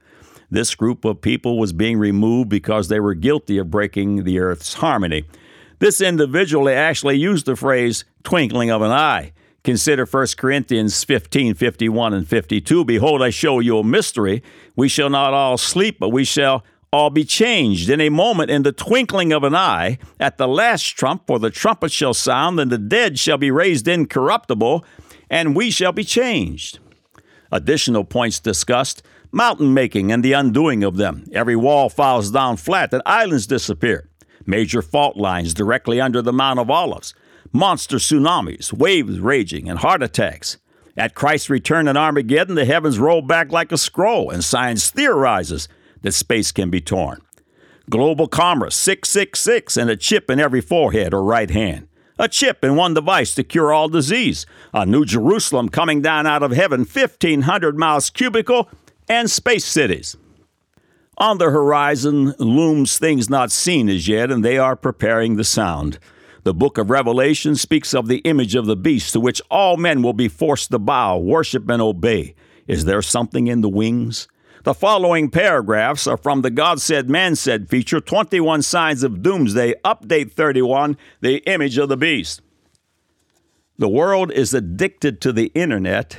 This 0.51 0.75
group 0.75 1.03
of 1.03 1.21
people 1.21 1.57
was 1.57 1.73
being 1.73 1.97
removed 1.97 2.47
because 2.47 2.89
they 2.89 2.99
were 2.99 3.15
guilty 3.15 3.57
of 3.57 3.71
breaking 3.71 4.23
the 4.23 4.39
Earth's 4.39 4.75
harmony. 4.75 5.25
This 5.79 5.99
individual 5.99 6.69
actually 6.69 7.17
used 7.17 7.47
the 7.47 7.55
phrase 7.55 8.05
twinkling 8.23 8.69
of 8.69 8.83
an 8.83 8.91
eye. 8.91 9.33
Consider 9.63 10.05
1 10.05 10.27
Corinthians 10.37 11.03
15 11.03 11.55
51 11.55 12.13
and 12.13 12.27
52. 12.27 12.85
Behold, 12.85 13.23
I 13.23 13.31
show 13.31 13.59
you 13.59 13.79
a 13.79 13.83
mystery. 13.83 14.43
We 14.75 14.87
shall 14.87 15.09
not 15.09 15.33
all 15.33 15.57
sleep, 15.57 15.97
but 15.99 16.09
we 16.09 16.23
shall 16.23 16.63
all 16.95 17.09
be 17.09 17.25
changed 17.25 17.89
in 17.89 17.99
a 17.99 18.07
moment, 18.07 18.49
in 18.49 18.63
the 18.63 18.71
twinkling 18.71 19.33
of 19.33 19.43
an 19.43 19.53
eye, 19.53 19.97
at 20.17 20.37
the 20.37 20.47
last 20.47 20.83
trump, 20.83 21.27
for 21.27 21.39
the 21.39 21.49
trumpet 21.49 21.91
shall 21.91 22.13
sound, 22.13 22.57
and 22.57 22.71
the 22.71 22.77
dead 22.77 23.19
shall 23.19 23.37
be 23.37 23.51
raised 23.51 23.85
incorruptible, 23.85 24.85
and 25.29 25.57
we 25.57 25.69
shall 25.69 25.91
be 25.91 26.05
changed. 26.05 26.79
Additional 27.51 28.05
points 28.05 28.39
discussed 28.39 29.03
mountain 29.33 29.73
making 29.73 30.09
and 30.09 30.23
the 30.23 30.31
undoing 30.31 30.85
of 30.85 30.95
them. 30.95 31.25
Every 31.33 31.57
wall 31.57 31.89
falls 31.89 32.31
down 32.31 32.55
flat, 32.55 32.93
and 32.93 33.03
islands 33.05 33.45
disappear. 33.45 34.07
Major 34.45 34.81
fault 34.81 35.17
lines 35.17 35.53
directly 35.53 35.99
under 35.99 36.21
the 36.21 36.31
Mount 36.31 36.59
of 36.59 36.71
Olives. 36.71 37.13
Monster 37.51 37.97
tsunamis, 37.97 38.71
waves 38.71 39.19
raging, 39.19 39.67
and 39.69 39.79
heart 39.79 40.01
attacks. 40.01 40.59
At 40.95 41.13
Christ's 41.13 41.49
return 41.49 41.89
in 41.89 41.97
Armageddon, 41.97 42.55
the 42.55 42.63
heavens 42.63 42.99
roll 42.99 43.21
back 43.21 43.51
like 43.51 43.73
a 43.73 43.77
scroll, 43.77 44.29
and 44.29 44.41
science 44.41 44.89
theorizes 44.89 45.67
that 46.05 46.11
space 46.11 46.51
can 46.51 46.69
be 46.69 46.79
torn. 46.79 47.19
Global 47.89 48.27
commerce 48.27 48.75
666 48.75 49.75
and 49.75 49.89
a 49.89 49.97
chip 49.97 50.29
in 50.29 50.39
every 50.39 50.61
forehead 50.61 51.15
or 51.15 51.23
right 51.23 51.49
hand. 51.49 51.87
A 52.19 52.29
chip 52.29 52.63
in 52.63 52.75
one 52.75 52.93
device 52.93 53.33
to 53.33 53.43
cure 53.43 53.73
all 53.73 53.89
disease. 53.89 54.45
A 54.71 54.85
new 54.85 55.03
Jerusalem 55.03 55.67
coming 55.67 56.03
down 56.03 56.27
out 56.27 56.43
of 56.43 56.51
heaven, 56.51 56.81
1,500 56.81 57.77
miles 57.77 58.11
cubical, 58.11 58.69
and 59.09 59.31
space 59.31 59.65
cities. 59.65 60.15
On 61.17 61.39
the 61.39 61.49
horizon 61.49 62.35
looms 62.37 62.99
things 62.99 63.27
not 63.27 63.51
seen 63.51 63.89
as 63.89 64.07
yet, 64.07 64.31
and 64.31 64.45
they 64.45 64.59
are 64.59 64.75
preparing 64.75 65.37
the 65.37 65.43
sound. 65.43 65.97
The 66.43 66.53
book 66.53 66.77
of 66.77 66.91
Revelation 66.91 67.55
speaks 67.55 67.95
of 67.95 68.07
the 68.07 68.19
image 68.19 68.53
of 68.53 68.67
the 68.67 68.75
beast 68.75 69.13
to 69.13 69.19
which 69.19 69.41
all 69.49 69.75
men 69.75 70.03
will 70.03 70.13
be 70.13 70.27
forced 70.27 70.69
to 70.69 70.77
bow, 70.77 71.17
worship, 71.17 71.67
and 71.67 71.81
obey. 71.81 72.35
Is 72.67 72.85
there 72.85 73.01
something 73.01 73.47
in 73.47 73.61
the 73.61 73.69
wings? 73.69 74.27
The 74.65 74.73
following 74.73 75.29
paragraphs 75.29 76.07
are 76.07 76.17
from 76.17 76.41
the 76.41 76.49
God 76.49 76.81
Said, 76.81 77.07
Man 77.07 77.35
Said 77.35 77.69
feature 77.69 78.01
21 78.01 78.63
Signs 78.63 79.03
of 79.03 79.21
Doomsday, 79.21 79.75
Update 79.85 80.31
31, 80.31 80.97
The 81.21 81.37
Image 81.47 81.77
of 81.77 81.87
the 81.87 81.95
Beast. 81.95 82.41
The 83.77 83.87
world 83.87 84.31
is 84.31 84.55
addicted 84.55 85.21
to 85.21 85.31
the 85.31 85.51
internet, 85.53 86.17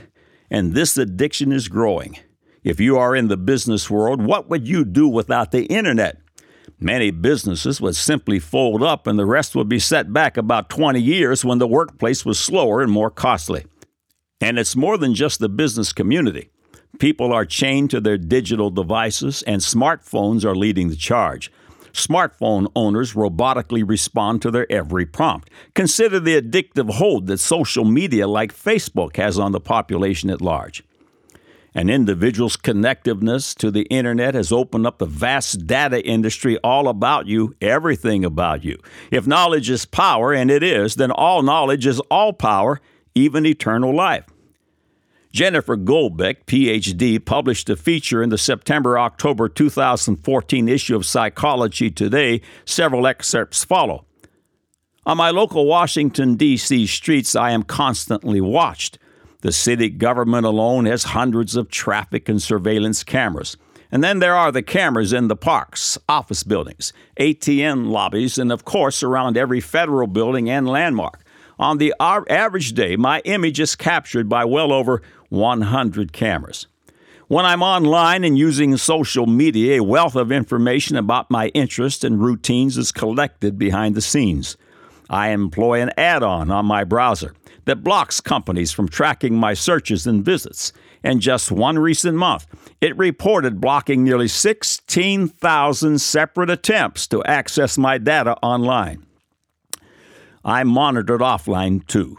and 0.48 0.74
this 0.74 0.96
addiction 0.96 1.50
is 1.50 1.66
growing. 1.66 2.20
If 2.62 2.78
you 2.78 2.96
are 2.96 3.16
in 3.16 3.26
the 3.26 3.36
business 3.36 3.90
world, 3.90 4.24
what 4.24 4.48
would 4.48 4.68
you 4.68 4.84
do 4.84 5.08
without 5.08 5.50
the 5.50 5.64
internet? 5.64 6.18
Many 6.78 7.10
businesses 7.10 7.80
would 7.80 7.96
simply 7.96 8.38
fold 8.38 8.80
up, 8.80 9.08
and 9.08 9.18
the 9.18 9.26
rest 9.26 9.56
would 9.56 9.68
be 9.68 9.80
set 9.80 10.12
back 10.12 10.36
about 10.36 10.70
20 10.70 11.00
years 11.00 11.44
when 11.44 11.58
the 11.58 11.66
workplace 11.66 12.24
was 12.24 12.38
slower 12.38 12.80
and 12.80 12.92
more 12.92 13.10
costly. 13.10 13.66
And 14.40 14.56
it's 14.56 14.76
more 14.76 14.96
than 14.96 15.14
just 15.14 15.40
the 15.40 15.48
business 15.48 15.92
community. 15.92 16.50
People 16.98 17.32
are 17.32 17.44
chained 17.44 17.90
to 17.90 18.00
their 18.00 18.16
digital 18.16 18.70
devices, 18.70 19.42
and 19.42 19.60
smartphones 19.60 20.44
are 20.44 20.54
leading 20.54 20.88
the 20.88 20.96
charge. 20.96 21.52
Smartphone 21.92 22.70
owners 22.76 23.14
robotically 23.14 23.86
respond 23.86 24.42
to 24.42 24.50
their 24.50 24.70
every 24.70 25.06
prompt. 25.06 25.48
Consider 25.74 26.20
the 26.20 26.40
addictive 26.40 26.94
hold 26.94 27.26
that 27.26 27.38
social 27.38 27.84
media 27.84 28.26
like 28.26 28.54
Facebook 28.54 29.16
has 29.16 29.38
on 29.38 29.52
the 29.52 29.60
population 29.60 30.28
at 30.28 30.42
large. 30.42 30.84
An 31.74 31.90
individual's 31.90 32.56
connectiveness 32.56 33.54
to 33.56 33.70
the 33.70 33.82
internet 33.84 34.34
has 34.34 34.50
opened 34.50 34.86
up 34.86 34.98
the 34.98 35.06
vast 35.06 35.66
data 35.66 36.02
industry 36.06 36.58
all 36.58 36.88
about 36.88 37.26
you, 37.26 37.54
everything 37.60 38.24
about 38.24 38.64
you. 38.64 38.78
If 39.10 39.26
knowledge 39.26 39.68
is 39.68 39.84
power, 39.84 40.32
and 40.32 40.50
it 40.50 40.62
is, 40.62 40.94
then 40.94 41.10
all 41.10 41.42
knowledge 41.42 41.86
is 41.86 42.00
all 42.10 42.32
power, 42.32 42.80
even 43.14 43.44
eternal 43.44 43.94
life. 43.94 44.24
Jennifer 45.36 45.76
Golbeck, 45.76 46.46
PhD, 46.46 47.22
published 47.22 47.68
a 47.68 47.76
feature 47.76 48.22
in 48.22 48.30
the 48.30 48.38
September 48.38 48.98
October 48.98 49.50
2014 49.50 50.66
issue 50.66 50.96
of 50.96 51.04
Psychology 51.04 51.90
Today. 51.90 52.40
Several 52.64 53.06
excerpts 53.06 53.62
follow. 53.62 54.06
On 55.04 55.18
my 55.18 55.28
local 55.28 55.66
Washington, 55.66 56.36
D.C. 56.36 56.86
streets, 56.86 57.36
I 57.36 57.50
am 57.50 57.64
constantly 57.64 58.40
watched. 58.40 58.98
The 59.42 59.52
city 59.52 59.90
government 59.90 60.46
alone 60.46 60.86
has 60.86 61.04
hundreds 61.04 61.54
of 61.54 61.68
traffic 61.68 62.30
and 62.30 62.40
surveillance 62.40 63.04
cameras. 63.04 63.58
And 63.92 64.02
then 64.02 64.20
there 64.20 64.34
are 64.34 64.50
the 64.50 64.62
cameras 64.62 65.12
in 65.12 65.28
the 65.28 65.36
parks, 65.36 65.98
office 66.08 66.44
buildings, 66.44 66.94
ATM 67.20 67.90
lobbies, 67.90 68.38
and 68.38 68.50
of 68.50 68.64
course 68.64 69.02
around 69.02 69.36
every 69.36 69.60
federal 69.60 70.06
building 70.06 70.48
and 70.48 70.66
landmark. 70.66 71.26
On 71.58 71.78
the 71.78 71.94
average 71.98 72.72
day, 72.72 72.96
my 72.96 73.20
image 73.20 73.60
is 73.60 73.76
captured 73.76 74.28
by 74.28 74.44
well 74.44 74.72
over 74.72 75.00
100 75.28 76.12
cameras. 76.12 76.66
When 77.28 77.45
I'm 77.45 77.62
online 77.62 78.23
and 78.23 78.38
using 78.38 78.76
social 78.76 79.26
media, 79.26 79.80
a 79.80 79.85
wealth 79.85 80.14
of 80.14 80.30
information 80.30 80.97
about 80.97 81.30
my 81.30 81.49
interests 81.49 82.04
and 82.04 82.23
routines 82.23 82.78
is 82.78 82.92
collected 82.92 83.59
behind 83.59 83.97
the 83.97 84.00
scenes. 84.00 84.56
I 85.11 85.30
employ 85.30 85.80
an 85.80 85.90
add 85.97 86.23
on 86.23 86.50
on 86.50 86.66
my 86.66 86.85
browser 86.85 87.35
that 87.64 87.83
blocks 87.83 88.21
companies 88.21 88.73
from 88.73 88.88
tracking 88.88 89.35
my 89.35 89.54
searches 89.54 90.06
and 90.06 90.25
visits. 90.25 90.73
In 91.02 91.21
just 91.21 91.50
one 91.50 91.78
recent 91.78 92.16
month, 92.16 92.47
it 92.80 92.97
reported 92.97 93.61
blocking 93.61 94.04
nearly 94.04 94.28
16,000 94.28 96.00
separate 96.00 96.50
attempts 96.50 97.06
to 97.09 97.25
access 97.25 97.76
my 97.76 97.99
data 97.99 98.37
online. 98.42 99.04
I'm 100.45 100.68
monitored 100.68 101.21
offline 101.21 101.85
too. 101.87 102.18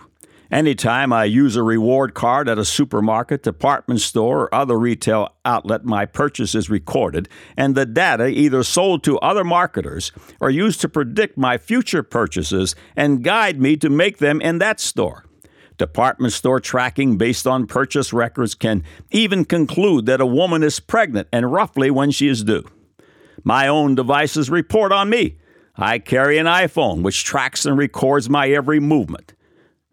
Anytime 0.50 1.12
I 1.12 1.26
use 1.26 1.58
a 1.58 1.64
reward 1.64 2.14
card 2.14 2.48
at 2.48 2.58
a 2.58 2.64
supermarket, 2.64 3.44
department 3.44 4.00
store, 4.00 4.44
or 4.44 4.56
other 4.56 4.80
retail 4.80 5.36
outlet, 5.44 5.84
my 5.84 6.06
purchase 6.06 6.56
is 6.56 6.70
recorded, 6.70 7.28
and 7.58 7.76
the 7.76 7.86
data 7.86 8.28
either 8.28 8.64
sold 8.64 9.04
to 9.04 9.20
other 9.20 9.44
marketers 9.44 10.14
or 10.40 10.50
used 10.50 10.80
to 10.82 10.90
predict 10.90 11.38
my 11.38 11.58
future 11.58 12.02
purchases 12.02 12.76
and 12.96 13.24
guide 13.24 13.60
me 13.60 13.76
to 13.76 13.90
make 13.90 14.20
them 14.20 14.40
in 14.40 14.60
that 14.60 14.80
store. 14.80 15.26
Department 15.78 16.34
store 16.34 16.62
tracking 16.62 17.18
based 17.18 17.46
on 17.46 17.68
purchase 17.68 18.14
records 18.14 18.56
can 18.56 18.84
even 19.12 19.44
conclude 19.44 20.06
that 20.06 20.22
a 20.22 20.26
woman 20.26 20.64
is 20.64 20.80
pregnant 20.80 21.28
and 21.32 21.52
roughly 21.52 21.92
when 21.92 22.10
she 22.10 22.28
is 22.30 22.44
due. 22.44 22.64
My 23.44 23.68
own 23.68 23.96
devices 23.96 24.50
report 24.50 24.92
on 24.92 25.10
me. 25.10 25.38
I 25.76 26.00
carry 26.00 26.40
an 26.40 26.48
iPhone 26.48 27.04
which 27.04 27.24
tracks 27.24 27.66
and 27.66 27.78
records 27.78 28.30
my 28.30 28.50
every 28.50 28.80
movement. 28.80 29.34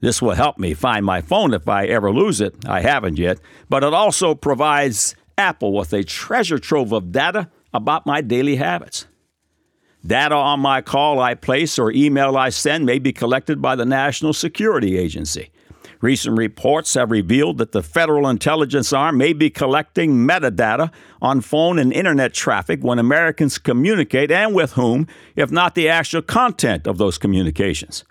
This 0.00 0.20
will 0.20 0.34
help 0.34 0.58
me 0.58 0.74
find 0.74 1.04
my 1.04 1.20
phone 1.20 1.54
if 1.54 1.68
I 1.68 1.86
ever 1.86 2.10
lose 2.10 2.40
it. 2.40 2.54
I 2.66 2.80
haven't 2.80 3.18
yet. 3.18 3.38
But 3.68 3.84
it 3.84 3.94
also 3.94 4.34
provides 4.34 5.14
Apple 5.38 5.72
with 5.72 5.92
a 5.92 6.04
treasure 6.04 6.58
trove 6.58 6.92
of 6.92 7.12
data 7.12 7.50
about 7.72 8.06
my 8.06 8.20
daily 8.20 8.56
habits. 8.56 9.06
Data 10.06 10.34
on 10.34 10.60
my 10.60 10.82
call 10.82 11.20
I 11.20 11.34
place 11.34 11.78
or 11.78 11.90
email 11.90 12.36
I 12.36 12.50
send 12.50 12.84
may 12.84 12.98
be 12.98 13.12
collected 13.12 13.62
by 13.62 13.74
the 13.74 13.86
National 13.86 14.34
Security 14.34 14.98
Agency. 14.98 15.50
Recent 16.02 16.36
reports 16.36 16.92
have 16.92 17.10
revealed 17.10 17.56
that 17.56 17.72
the 17.72 17.82
Federal 17.82 18.28
Intelligence 18.28 18.92
Arm 18.92 19.16
may 19.16 19.32
be 19.32 19.48
collecting 19.48 20.10
metadata 20.10 20.92
on 21.22 21.40
phone 21.40 21.78
and 21.78 21.90
internet 21.90 22.34
traffic 22.34 22.82
when 22.82 22.98
Americans 22.98 23.56
communicate 23.56 24.30
and 24.30 24.54
with 24.54 24.72
whom, 24.72 25.06
if 25.34 25.50
not 25.50 25.74
the 25.74 25.88
actual 25.88 26.20
content 26.20 26.86
of 26.86 26.98
those 26.98 27.16
communications. 27.16 28.04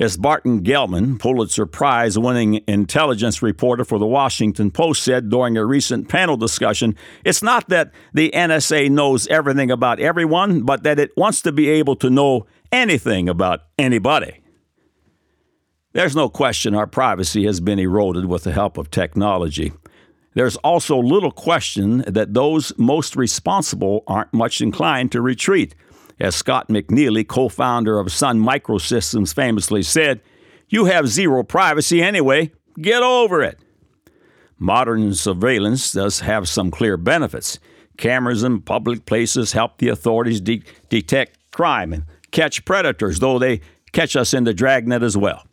As 0.00 0.16
Barton 0.16 0.62
Gellman, 0.62 1.18
Pulitzer 1.18 1.66
Prize 1.66 2.16
winning 2.16 2.62
intelligence 2.68 3.42
reporter 3.42 3.84
for 3.84 3.98
the 3.98 4.06
Washington 4.06 4.70
Post, 4.70 5.02
said 5.02 5.28
during 5.28 5.56
a 5.56 5.64
recent 5.64 6.08
panel 6.08 6.36
discussion, 6.36 6.94
it's 7.24 7.42
not 7.42 7.68
that 7.68 7.90
the 8.14 8.30
NSA 8.32 8.90
knows 8.90 9.26
everything 9.26 9.72
about 9.72 9.98
everyone, 9.98 10.62
but 10.62 10.84
that 10.84 11.00
it 11.00 11.10
wants 11.16 11.42
to 11.42 11.50
be 11.50 11.68
able 11.68 11.96
to 11.96 12.10
know 12.10 12.46
anything 12.70 13.28
about 13.28 13.62
anybody. 13.76 14.40
There's 15.94 16.14
no 16.14 16.28
question 16.28 16.76
our 16.76 16.86
privacy 16.86 17.44
has 17.46 17.58
been 17.58 17.80
eroded 17.80 18.26
with 18.26 18.44
the 18.44 18.52
help 18.52 18.78
of 18.78 18.92
technology. 18.92 19.72
There's 20.34 20.56
also 20.58 20.96
little 20.98 21.32
question 21.32 22.04
that 22.06 22.34
those 22.34 22.72
most 22.78 23.16
responsible 23.16 24.04
aren't 24.06 24.32
much 24.32 24.60
inclined 24.60 25.10
to 25.10 25.20
retreat. 25.20 25.74
As 26.20 26.34
Scott 26.34 26.68
McNealy, 26.68 27.26
co 27.26 27.48
founder 27.48 27.98
of 27.98 28.12
Sun 28.12 28.40
Microsystems, 28.40 29.34
famously 29.34 29.82
said, 29.82 30.20
You 30.68 30.86
have 30.86 31.08
zero 31.08 31.42
privacy 31.42 32.02
anyway. 32.02 32.52
Get 32.80 33.02
over 33.02 33.42
it. 33.42 33.58
Modern 34.58 35.14
surveillance 35.14 35.92
does 35.92 36.20
have 36.20 36.48
some 36.48 36.70
clear 36.70 36.96
benefits. 36.96 37.60
Cameras 37.96 38.42
in 38.42 38.60
public 38.62 39.06
places 39.06 39.52
help 39.52 39.78
the 39.78 39.88
authorities 39.88 40.40
de- 40.40 40.62
detect 40.88 41.38
crime 41.52 41.92
and 41.92 42.04
catch 42.32 42.64
predators, 42.64 43.20
though 43.20 43.38
they 43.38 43.60
catch 43.92 44.16
us 44.16 44.34
in 44.34 44.44
the 44.44 44.54
dragnet 44.54 45.02
as 45.02 45.16
well. 45.16 45.44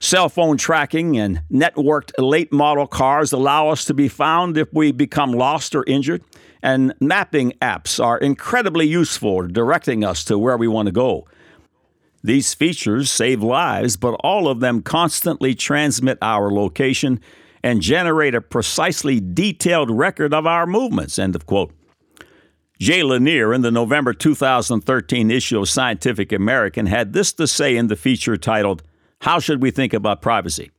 Cell 0.00 0.28
phone 0.28 0.56
tracking 0.56 1.16
and 1.16 1.42
networked 1.50 2.12
late 2.18 2.52
model 2.52 2.86
cars 2.86 3.32
allow 3.32 3.68
us 3.68 3.84
to 3.86 3.94
be 3.94 4.08
found 4.08 4.58
if 4.58 4.72
we 4.72 4.92
become 4.92 5.32
lost 5.32 5.74
or 5.74 5.84
injured 5.86 6.22
and 6.64 6.94
mapping 6.98 7.52
apps 7.60 8.02
are 8.02 8.16
incredibly 8.16 8.88
useful 8.88 9.46
directing 9.46 10.02
us 10.02 10.24
to 10.24 10.38
where 10.38 10.56
we 10.56 10.66
want 10.66 10.86
to 10.86 10.92
go. 10.92 11.28
These 12.22 12.54
features 12.54 13.12
save 13.12 13.42
lives, 13.42 13.98
but 13.98 14.14
all 14.24 14.48
of 14.48 14.60
them 14.60 14.80
constantly 14.80 15.54
transmit 15.54 16.16
our 16.22 16.50
location 16.50 17.20
and 17.62 17.82
generate 17.82 18.34
a 18.34 18.40
precisely 18.40 19.20
detailed 19.20 19.90
record 19.90 20.32
of 20.32 20.46
our 20.46 20.66
movements. 20.66 21.18
End 21.18 21.36
of 21.36 21.44
quote. 21.44 21.70
Jaron 22.80 23.10
Lanier, 23.10 23.52
in 23.52 23.60
the 23.60 23.70
November 23.70 24.14
2013 24.14 25.30
issue 25.30 25.60
of 25.60 25.68
Scientific 25.68 26.32
American, 26.32 26.86
had 26.86 27.12
this 27.12 27.34
to 27.34 27.46
say 27.46 27.76
in 27.76 27.88
the 27.88 27.96
feature 27.96 28.38
titled, 28.38 28.82
How 29.20 29.38
Should 29.38 29.60
We 29.60 29.70
Think 29.70 29.92
About 29.92 30.22
Privacy? 30.22 30.70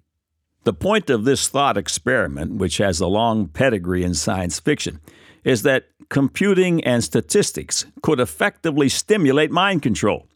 The 0.64 0.74
point 0.74 1.12
of 1.12 1.26
this 1.26 1.48
thought 1.48 1.78
experiment, 1.78 2.56
which 2.56 2.80
has 2.80 3.00
a 3.00 3.08
long 3.08 3.48
pedigree 3.48 4.04
in 4.04 4.16
science 4.16 4.60
fiction, 4.60 5.00
is 5.46 5.62
that 5.62 5.86
computing 6.10 6.84
and 6.84 7.04
statistics 7.04 7.86
could 8.02 8.20
effectively 8.20 8.90
stimulate 8.90 9.52
mind 9.52 9.82
control. 9.82 10.28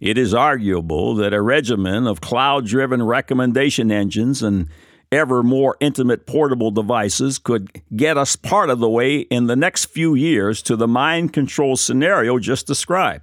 It 0.00 0.18
is 0.18 0.34
arguable 0.34 1.14
that 1.16 1.32
a 1.32 1.40
regimen 1.40 2.06
of 2.06 2.20
cloud 2.20 2.66
driven 2.66 3.02
recommendation 3.02 3.92
engines 3.92 4.42
and 4.42 4.68
ever 5.12 5.42
more 5.42 5.76
intimate 5.80 6.26
portable 6.26 6.70
devices 6.70 7.38
could 7.38 7.70
get 7.94 8.18
us 8.18 8.34
part 8.34 8.70
of 8.70 8.80
the 8.80 8.90
way 8.90 9.18
in 9.18 9.46
the 9.46 9.56
next 9.56 9.86
few 9.86 10.14
years 10.14 10.62
to 10.62 10.74
the 10.74 10.88
mind 10.88 11.32
control 11.32 11.76
scenario 11.76 12.38
just 12.38 12.66
described. 12.66 13.22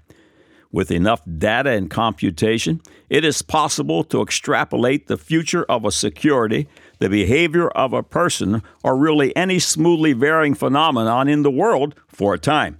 With 0.71 0.89
enough 0.89 1.21
data 1.37 1.69
and 1.69 1.89
computation, 1.89 2.81
it 3.09 3.23
is 3.23 3.43
possible 3.43 4.03
to 4.05 4.23
extrapolate 4.23 5.05
the 5.05 5.17
future 5.17 5.65
of 5.65 5.85
a 5.85 5.91
security 5.91 6.67
the 7.03 7.09
behavior 7.09 7.67
of 7.71 7.91
a 7.91 8.01
person, 8.01 8.63
or 8.81 8.95
really 8.95 9.35
any 9.35 9.59
smoothly 9.59 10.13
varying 10.13 10.53
phenomenon 10.53 11.27
in 11.27 11.43
the 11.43 11.51
world 11.51 11.93
for 12.07 12.33
a 12.33 12.39
time. 12.39 12.79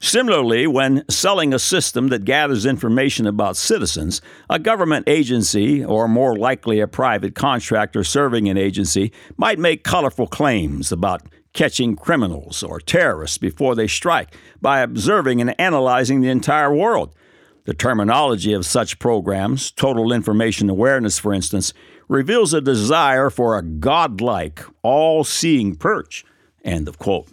Similarly, 0.00 0.66
when 0.66 1.02
selling 1.08 1.54
a 1.54 1.58
system 1.58 2.08
that 2.08 2.26
gathers 2.26 2.66
information 2.66 3.26
about 3.26 3.56
citizens, 3.56 4.20
a 4.50 4.58
government 4.58 5.08
agency, 5.08 5.82
or 5.82 6.08
more 6.08 6.36
likely 6.36 6.78
a 6.78 6.86
private 6.86 7.34
contractor 7.34 8.04
serving 8.04 8.50
an 8.50 8.58
agency, 8.58 9.12
might 9.38 9.58
make 9.58 9.82
colorful 9.82 10.26
claims 10.26 10.92
about 10.92 11.22
catching 11.54 11.96
criminals 11.96 12.62
or 12.62 12.80
terrorists 12.80 13.38
before 13.38 13.74
they 13.74 13.86
strike 13.86 14.36
by 14.60 14.80
observing 14.80 15.40
and 15.40 15.58
analyzing 15.58 16.20
the 16.20 16.28
entire 16.28 16.72
world. 16.72 17.14
The 17.64 17.72
terminology 17.72 18.52
of 18.52 18.66
such 18.66 18.98
programs, 18.98 19.70
total 19.70 20.12
information 20.12 20.68
awareness, 20.68 21.18
for 21.18 21.32
instance, 21.32 21.72
reveals 22.08 22.54
a 22.54 22.60
desire 22.60 23.30
for 23.30 23.56
a 23.56 23.62
godlike, 23.62 24.64
all 24.82 25.24
seeing 25.24 25.76
perch. 25.76 26.24
End 26.64 26.88
of 26.88 26.98
quote. 26.98 27.28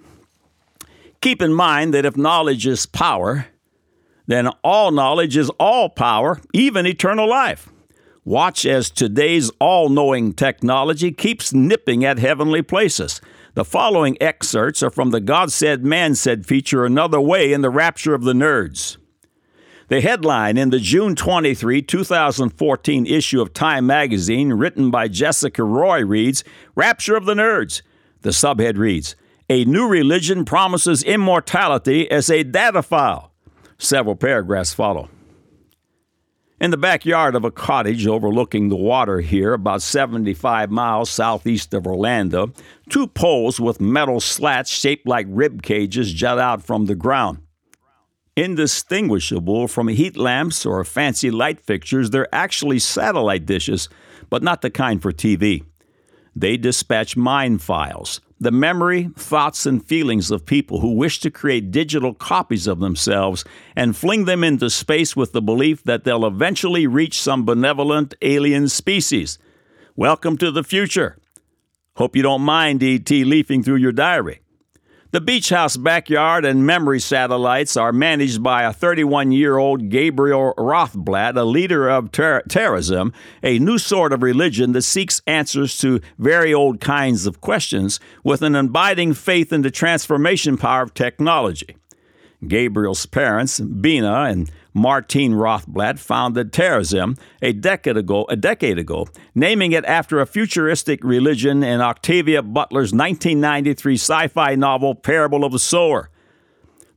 Keep 1.21 1.41
in 1.41 1.53
mind 1.53 1.93
that 1.93 2.05
if 2.05 2.15
knowledge 2.15 2.67
is 2.67 2.85
power, 2.85 3.47
then 4.27 4.47
all 4.63 4.91
knowledge 4.91 5.37
is 5.37 5.49
all 5.59 5.89
power, 5.89 6.39
even 6.53 6.85
eternal 6.85 7.27
life. 7.27 7.69
Watch 8.23 8.65
as 8.65 8.89
today's 8.89 9.51
all 9.59 9.89
knowing 9.89 10.33
technology 10.33 11.11
keeps 11.11 11.53
nipping 11.53 12.03
at 12.03 12.17
heavenly 12.17 12.61
places. 12.61 13.21
The 13.53 13.63
following 13.63 14.17
excerpts 14.19 14.81
are 14.83 14.89
from 14.89 15.11
the 15.11 15.21
God 15.21 15.51
Said, 15.51 15.85
Man 15.85 16.15
Said 16.15 16.45
feature 16.45 16.85
Another 16.85 17.21
Way 17.21 17.53
in 17.53 17.61
the 17.61 17.69
Rapture 17.69 18.15
of 18.15 18.23
the 18.23 18.33
Nerds. 18.33 18.97
The 19.87 20.01
headline 20.01 20.57
in 20.57 20.71
the 20.71 20.79
June 20.79 21.15
23, 21.15 21.83
2014 21.83 23.05
issue 23.05 23.39
of 23.39 23.53
Time 23.53 23.85
magazine, 23.85 24.53
written 24.53 24.89
by 24.89 25.07
Jessica 25.07 25.63
Roy, 25.63 26.03
reads 26.03 26.43
Rapture 26.73 27.15
of 27.15 27.25
the 27.25 27.35
Nerds. 27.35 27.83
The 28.21 28.31
subhead 28.31 28.79
reads 28.79 29.15
A 29.47 29.63
new 29.65 29.87
religion 29.87 30.43
promises 30.43 31.03
immortality 31.03 32.09
as 32.09 32.31
a 32.31 32.41
data 32.41 32.81
file. 32.81 33.31
Several 33.77 34.15
paragraphs 34.15 34.73
follow. 34.73 35.07
In 36.59 36.71
the 36.71 36.77
backyard 36.77 37.35
of 37.35 37.45
a 37.45 37.51
cottage 37.51 38.07
overlooking 38.07 38.69
the 38.69 38.75
water 38.75 39.19
here, 39.19 39.53
about 39.53 39.83
75 39.83 40.71
miles 40.71 41.11
southeast 41.11 41.75
of 41.75 41.85
Orlando, 41.85 42.53
two 42.89 43.05
poles 43.05 43.59
with 43.59 43.79
metal 43.79 44.19
slats 44.19 44.71
shaped 44.71 45.07
like 45.07 45.27
rib 45.29 45.61
cages 45.61 46.11
jut 46.11 46.39
out 46.39 46.63
from 46.63 46.87
the 46.87 46.95
ground. 46.95 47.44
Indistinguishable 48.37 49.69
from 49.69 49.87
heat 49.87 50.17
lamps 50.17 50.65
or 50.65 50.83
fancy 50.83 51.31
light 51.31 51.61
fixtures, 51.61 52.09
they're 52.09 52.35
actually 52.35 52.79
satellite 52.79 53.45
dishes, 53.45 53.87
but 54.29 54.43
not 54.43 54.61
the 54.61 54.69
kind 54.69 55.01
for 55.01 55.13
TV. 55.13 55.63
They 56.35 56.57
dispatch 56.57 57.15
mind 57.15 57.61
files, 57.61 58.19
the 58.37 58.51
memory, 58.51 59.09
thoughts, 59.15 59.65
and 59.65 59.81
feelings 59.81 60.31
of 60.31 60.45
people 60.45 60.81
who 60.81 60.91
wish 60.91 61.21
to 61.21 61.31
create 61.31 61.71
digital 61.71 62.13
copies 62.13 62.67
of 62.67 62.81
themselves 62.81 63.45
and 63.73 63.95
fling 63.95 64.25
them 64.25 64.43
into 64.43 64.69
space 64.69 65.15
with 65.15 65.31
the 65.31 65.41
belief 65.41 65.81
that 65.83 66.03
they'll 66.03 66.25
eventually 66.25 66.85
reach 66.87 67.21
some 67.21 67.45
benevolent 67.45 68.15
alien 68.21 68.67
species. 68.67 69.39
Welcome 69.95 70.37
to 70.39 70.51
the 70.51 70.63
future. 70.65 71.17
Hope 71.95 72.17
you 72.17 72.21
don't 72.21 72.41
mind 72.41 72.83
ET 72.83 73.09
leafing 73.09 73.63
through 73.63 73.77
your 73.77 73.93
diary. 73.93 74.41
The 75.15 75.21
beach 75.21 75.47
house 75.47 75.77
backyard 75.77 76.43
and 76.43 76.67
memory 76.67 76.99
satellites 76.99 77.77
are 77.77 77.93
managed 77.93 78.43
by 78.43 78.63
a 78.63 78.73
31 78.73 79.31
year 79.31 79.57
old 79.57 79.87
Gabriel 79.87 80.53
Rothblatt, 80.57 81.37
a 81.37 81.45
leader 81.45 81.87
of 81.87 82.11
ter- 82.11 82.41
Terasem, 82.49 83.13
a 83.41 83.57
new 83.57 83.77
sort 83.77 84.11
of 84.11 84.21
religion 84.21 84.73
that 84.73 84.81
seeks 84.81 85.21
answers 85.25 85.77
to 85.77 86.01
very 86.19 86.53
old 86.53 86.81
kinds 86.81 87.27
of 87.27 87.39
questions 87.39 87.97
with 88.25 88.41
an 88.41 88.55
abiding 88.55 89.13
faith 89.13 89.53
in 89.53 89.61
the 89.61 89.71
transformation 89.71 90.57
power 90.57 90.81
of 90.81 90.93
technology. 90.93 91.77
Gabriel's 92.45 93.05
parents, 93.05 93.61
Bina 93.61 94.23
and 94.23 94.51
Martine 94.75 95.31
Rothblatt 95.31 95.97
founded 95.99 96.51
Terasem 96.51 97.17
a 97.41 97.53
decade 97.53 97.95
ago, 97.95 98.25
a 98.27 98.35
decade 98.35 98.77
ago, 98.77 99.07
naming 99.33 99.71
it 99.71 99.85
after 99.85 100.19
a 100.19 100.25
futuristic 100.25 101.01
religion 101.01 101.63
in 101.63 101.79
Octavia 101.79 102.41
Butler's 102.41 102.91
1993 102.91 103.93
sci-fi 103.93 104.55
novel 104.55 104.93
Parable 104.93 105.45
of 105.45 105.53
the 105.53 105.59
Sower. 105.59 106.09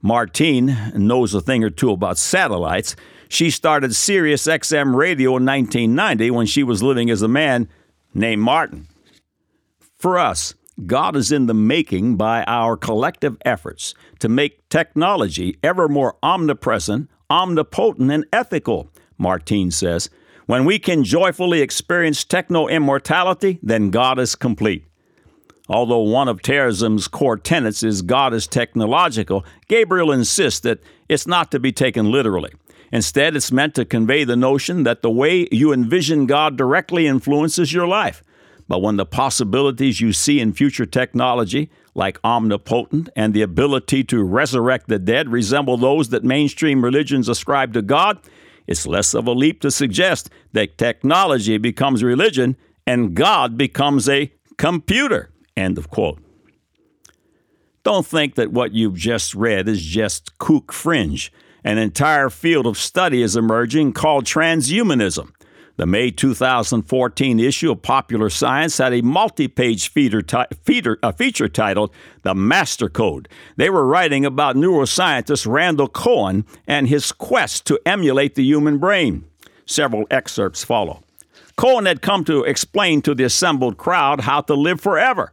Martine 0.03 0.77
knows 0.97 1.33
a 1.35 1.41
thing 1.41 1.63
or 1.63 1.71
two 1.71 1.93
about 1.93 2.19
satellites. 2.19 2.97
She 3.29 3.49
started 3.49 3.95
Sirius 3.95 4.49
XM 4.49 4.97
Radio 4.97 5.37
in 5.37 5.47
1990 5.47 6.33
when 6.33 6.47
she 6.47 6.65
was 6.65 6.83
living 6.83 7.11
as 7.11 7.23
a 7.23 7.29
man 7.29 7.69
named 8.13 8.43
Martin. 8.43 8.89
For 9.99 10.19
us, 10.19 10.55
God 10.85 11.15
is 11.15 11.31
in 11.31 11.47
the 11.47 11.55
making 11.55 12.17
by 12.17 12.43
our 12.45 12.77
collective 12.77 13.37
efforts 13.45 13.95
to 14.19 14.29
make 14.29 14.69
technology 14.69 15.59
ever 15.63 15.89
more 15.89 16.17
omnipresent, 16.25 17.09
omnipotent, 17.31 18.11
and 18.11 18.27
ethical, 18.33 18.91
Martine 19.17 19.71
says. 19.71 20.11
When 20.47 20.65
we 20.65 20.79
can 20.79 21.05
joyfully 21.05 21.61
experience 21.61 22.25
techno 22.25 22.69
immortality, 22.69 23.59
then 23.63 23.91
God 23.91 24.19
is 24.19 24.35
complete. 24.35 24.85
Although 25.69 26.01
one 26.01 26.29
of 26.29 26.41
Terasem's 26.41 27.09
core 27.09 27.37
tenets 27.37 27.83
is 27.83 28.01
God 28.01 28.33
is 28.33 28.47
technological, 28.47 29.45
Gabriel 29.69 30.11
insists 30.11 30.61
that 30.61 30.81
it's 31.09 31.27
not 31.27 31.51
to 31.51 31.61
be 31.61 31.73
taken 31.73 32.11
literally. 32.11 32.53
Instead, 32.91 33.37
it's 33.37 33.53
meant 33.53 33.75
to 33.75 33.85
convey 33.85 34.25
the 34.25 34.37
notion 34.37 34.85
that 34.85 35.03
the 35.03 35.11
way 35.11 35.47
you 35.53 35.73
envision 35.73 36.25
God 36.25 36.57
directly 36.57 37.07
influences 37.07 37.73
your 37.73 37.87
life. 37.87 38.23
But 38.67 38.81
when 38.81 38.97
the 38.97 39.05
possibilities 39.05 40.01
you 40.01 40.15
see 40.15 40.41
in 40.41 40.55
future 40.55 40.87
technology, 40.87 41.71
like 41.99 42.21
omnipotent 42.23 43.09
and 43.17 43.35
the 43.35 43.43
ability 43.43 44.05
to 44.05 44.23
resurrect 44.23 44.87
the 44.87 45.01
dead, 45.01 45.29
resemble 45.29 45.77
those 45.77 46.11
that 46.11 46.23
mainstream 46.23 46.85
religions 46.85 47.29
ascribe 47.29 47.73
to 47.75 47.83
God, 47.83 48.21
it's 48.69 48.87
less 48.87 49.15
of 49.15 49.27
a 49.27 49.33
leap 49.33 49.61
to 49.63 49.71
suggest 49.71 50.31
that 50.53 50.79
technology 50.79 51.59
becomes 51.59 52.05
religion 52.05 52.57
and 52.87 53.15
God 53.15 53.59
becomes 53.59 54.09
a 54.09 54.33
computer. 54.59 55.31
End 55.57 55.77
of 55.77 55.91
quote. 55.91 56.21
Don't 57.83 58.07
think 58.07 58.37
that 58.37 58.53
what 58.53 58.73
you've 58.73 58.97
just 58.97 59.35
read 59.35 59.69
is 59.69 59.83
just 59.83 60.39
kook 60.39 60.73
fringe. 60.73 61.33
An 61.65 61.79
entire 61.79 62.31
field 62.31 62.67
of 62.67 62.79
study 62.79 63.23
is 63.23 63.35
emerging 63.35 63.93
called 63.93 64.25
transhumanism. 64.25 65.33
The 65.79 65.87
May 65.87 66.11
2014 66.11 67.39
issue 67.39 67.71
of 67.71 67.83
Popular 67.83 68.31
Science 68.31 68.79
had 68.79 68.93
a 68.93 69.01
multi 69.01 69.47
page 69.47 69.91
feature, 69.91 70.25
uh, 70.33 71.13
feature 71.13 71.49
titled 71.49 71.93
The 72.23 72.35
Master 72.35 72.89
Code. 72.89 73.29
They 73.55 73.71
were 73.71 73.87
writing 73.87 74.25
about 74.25 74.57
neuroscientist 74.57 75.47
Randall 75.47 75.87
Cohen 75.87 76.45
and 76.67 76.89
his 76.89 77.13
quest 77.13 77.65
to 77.67 77.81
emulate 77.87 78.35
the 78.35 78.43
human 78.43 78.79
brain. 78.79 79.25
Several 79.67 80.05
excerpts 80.11 80.65
follow. 80.65 81.05
Cohen 81.57 81.87
had 81.87 82.03
come 82.03 82.25
to 82.25 82.43
explain 82.43 83.01
to 83.03 83.15
the 83.15 83.23
assembled 83.23 83.77
crowd 83.77 84.23
how 84.23 84.41
to 84.41 84.55
live 84.55 84.81
forever. 84.81 85.33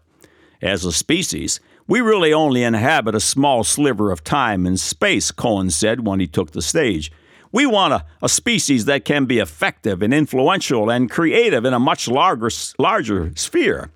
As 0.61 0.85
a 0.85 0.91
species, 0.91 1.59
we 1.87 2.01
really 2.01 2.31
only 2.31 2.61
inhabit 2.61 3.15
a 3.15 3.19
small 3.19 3.63
sliver 3.63 4.11
of 4.11 4.23
time 4.23 4.67
and 4.67 4.79
space, 4.79 5.31
Cohen 5.31 5.71
said 5.71 6.05
when 6.05 6.19
he 6.19 6.27
took 6.27 6.51
the 6.51 6.61
stage. 6.61 7.11
We 7.55 7.65
want 7.65 7.93
a, 7.93 8.03
a 8.21 8.27
species 8.27 8.83
that 8.83 9.05
can 9.05 9.23
be 9.23 9.39
effective 9.39 10.01
and 10.01 10.13
influential 10.13 10.89
and 10.89 11.09
creative 11.09 11.63
in 11.63 11.73
a 11.73 11.79
much 11.79 12.09
larger, 12.09 12.49
larger 12.77 13.31
sphere. 13.37 13.91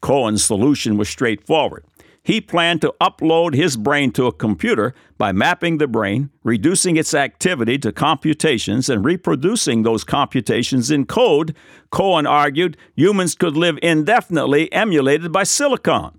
Cohen's 0.00 0.44
solution 0.44 0.96
was 0.96 1.08
straightforward. 1.08 1.84
He 2.24 2.40
planned 2.40 2.80
to 2.80 2.92
upload 3.00 3.54
his 3.54 3.76
brain 3.76 4.10
to 4.14 4.26
a 4.26 4.32
computer 4.32 4.92
by 5.18 5.30
mapping 5.30 5.78
the 5.78 5.86
brain, 5.86 6.30
reducing 6.42 6.96
its 6.96 7.14
activity 7.14 7.78
to 7.78 7.92
computations, 7.92 8.88
and 8.88 9.04
reproducing 9.04 9.84
those 9.84 10.02
computations 10.02 10.90
in 10.90 11.06
code. 11.06 11.54
Cohen 11.90 12.26
argued 12.26 12.76
humans 12.96 13.36
could 13.36 13.56
live 13.56 13.78
indefinitely 13.84 14.72
emulated 14.72 15.30
by 15.30 15.44
silicon. 15.44 16.18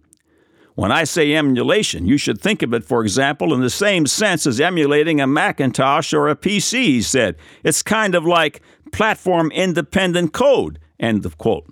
When 0.78 0.92
I 0.92 1.06
say 1.06 1.34
emulation, 1.34 2.06
you 2.06 2.20
should 2.20 2.40
think 2.40 2.62
of 2.62 2.72
it, 2.72 2.84
for 2.84 3.02
example, 3.02 3.52
in 3.52 3.62
the 3.62 3.70
same 3.72 4.06
sense 4.06 4.46
as 4.46 4.62
emulating 4.62 5.20
a 5.20 5.26
Macintosh 5.26 6.13
or 6.13 6.30
a 6.30 6.36
PC, 6.36 6.84
he 6.84 7.02
said. 7.02 7.36
It's 7.63 7.82
kind 7.82 8.13
of 8.13 8.26
like 8.26 8.62
platform 8.92 9.50
independent 9.50 10.34
code. 10.34 10.78
End 11.00 11.26
of 11.26 11.40
quote. 11.40 11.66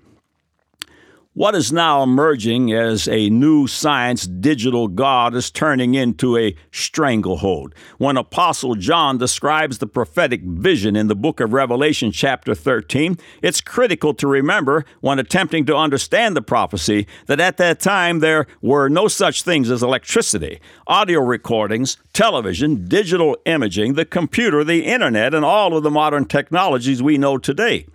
What 1.37 1.53
is 1.53 1.73
now 1.73 2.01
emerging 2.01 2.71
as 2.71 3.09
a 3.09 3.29
new 3.29 3.67
science 3.67 4.25
digital 4.25 4.87
God 4.87 5.35
is 5.35 5.51
turning 5.51 5.93
into 5.93 6.37
a 6.37 6.55
stranglehold. 6.71 7.75
When 7.97 8.15
Apostle 8.15 8.75
John 8.75 9.17
describes 9.17 9.79
the 9.79 9.85
prophetic 9.85 10.43
vision 10.43 10.95
in 10.95 11.07
the 11.07 11.13
book 11.15 11.41
of 11.41 11.51
Revelation, 11.51 12.13
chapter 12.13 12.55
13, 12.55 13.17
it's 13.41 13.59
critical 13.59 14.13
to 14.13 14.27
remember 14.27 14.85
when 15.01 15.19
attempting 15.19 15.65
to 15.65 15.75
understand 15.75 16.37
the 16.37 16.41
prophecy 16.41 17.05
that 17.25 17.41
at 17.41 17.57
that 17.57 17.81
time 17.81 18.19
there 18.19 18.47
were 18.61 18.87
no 18.87 19.09
such 19.09 19.41
things 19.41 19.69
as 19.69 19.83
electricity, 19.83 20.61
audio 20.87 21.19
recordings, 21.19 21.97
television, 22.13 22.87
digital 22.87 23.35
imaging, 23.45 23.95
the 23.95 24.05
computer, 24.05 24.63
the 24.63 24.85
internet, 24.85 25.33
and 25.33 25.43
all 25.43 25.75
of 25.75 25.83
the 25.83 25.91
modern 25.91 26.23
technologies 26.23 27.03
we 27.03 27.17
know 27.17 27.37
today. 27.37 27.85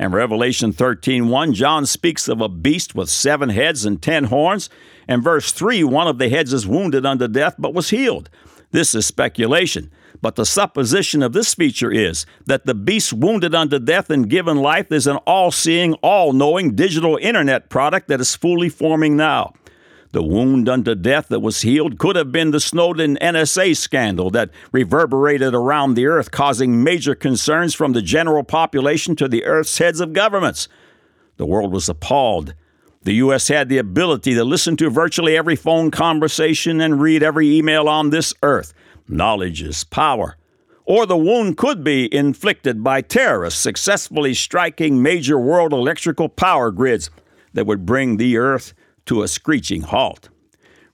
In 0.00 0.12
Revelation 0.12 0.72
13:1, 0.72 1.52
John 1.52 1.84
speaks 1.84 2.26
of 2.26 2.40
a 2.40 2.48
beast 2.48 2.94
with 2.94 3.10
seven 3.10 3.50
heads 3.50 3.84
and 3.84 4.00
ten 4.00 4.24
horns. 4.24 4.70
And 5.06 5.22
verse 5.22 5.52
3, 5.52 5.84
one 5.84 6.08
of 6.08 6.16
the 6.16 6.30
heads 6.30 6.54
is 6.54 6.66
wounded 6.66 7.04
unto 7.04 7.28
death 7.28 7.56
but 7.58 7.74
was 7.74 7.90
healed. 7.90 8.30
This 8.70 8.94
is 8.94 9.04
speculation. 9.04 9.90
But 10.22 10.36
the 10.36 10.46
supposition 10.46 11.22
of 11.22 11.34
this 11.34 11.52
feature 11.52 11.92
is 11.92 12.24
that 12.46 12.64
the 12.64 12.74
beast 12.74 13.12
wounded 13.12 13.54
unto 13.54 13.78
death 13.78 14.08
and 14.08 14.30
given 14.30 14.56
life 14.56 14.90
is 14.90 15.06
an 15.06 15.18
all 15.26 15.50
seeing, 15.50 15.92
all 16.02 16.32
knowing 16.32 16.74
digital 16.74 17.18
internet 17.20 17.68
product 17.68 18.08
that 18.08 18.22
is 18.22 18.34
fully 18.34 18.70
forming 18.70 19.18
now. 19.18 19.52
The 20.12 20.22
wound 20.24 20.68
unto 20.68 20.96
death 20.96 21.28
that 21.28 21.38
was 21.38 21.60
healed 21.60 21.98
could 21.98 22.16
have 22.16 22.32
been 22.32 22.50
the 22.50 22.58
Snowden 22.58 23.16
NSA 23.22 23.76
scandal 23.76 24.28
that 24.30 24.50
reverberated 24.72 25.54
around 25.54 25.94
the 25.94 26.06
earth, 26.06 26.32
causing 26.32 26.82
major 26.82 27.14
concerns 27.14 27.74
from 27.74 27.92
the 27.92 28.02
general 28.02 28.42
population 28.42 29.14
to 29.16 29.28
the 29.28 29.44
earth's 29.44 29.78
heads 29.78 30.00
of 30.00 30.12
governments. 30.12 30.66
The 31.36 31.46
world 31.46 31.72
was 31.72 31.88
appalled. 31.88 32.54
The 33.02 33.14
U.S. 33.14 33.46
had 33.46 33.68
the 33.68 33.78
ability 33.78 34.34
to 34.34 34.44
listen 34.44 34.76
to 34.78 34.90
virtually 34.90 35.36
every 35.36 35.56
phone 35.56 35.92
conversation 35.92 36.80
and 36.80 37.00
read 37.00 37.22
every 37.22 37.56
email 37.56 37.88
on 37.88 38.10
this 38.10 38.34
earth. 38.42 38.74
Knowledge 39.08 39.62
is 39.62 39.84
power. 39.84 40.36
Or 40.84 41.06
the 41.06 41.16
wound 41.16 41.56
could 41.56 41.84
be 41.84 42.12
inflicted 42.12 42.82
by 42.82 43.00
terrorists 43.00 43.60
successfully 43.60 44.34
striking 44.34 45.00
major 45.00 45.38
world 45.38 45.72
electrical 45.72 46.28
power 46.28 46.72
grids 46.72 47.10
that 47.54 47.66
would 47.66 47.86
bring 47.86 48.16
the 48.16 48.36
earth 48.36 48.74
to 49.10 49.24
a 49.24 49.28
screeching 49.28 49.82
halt. 49.82 50.28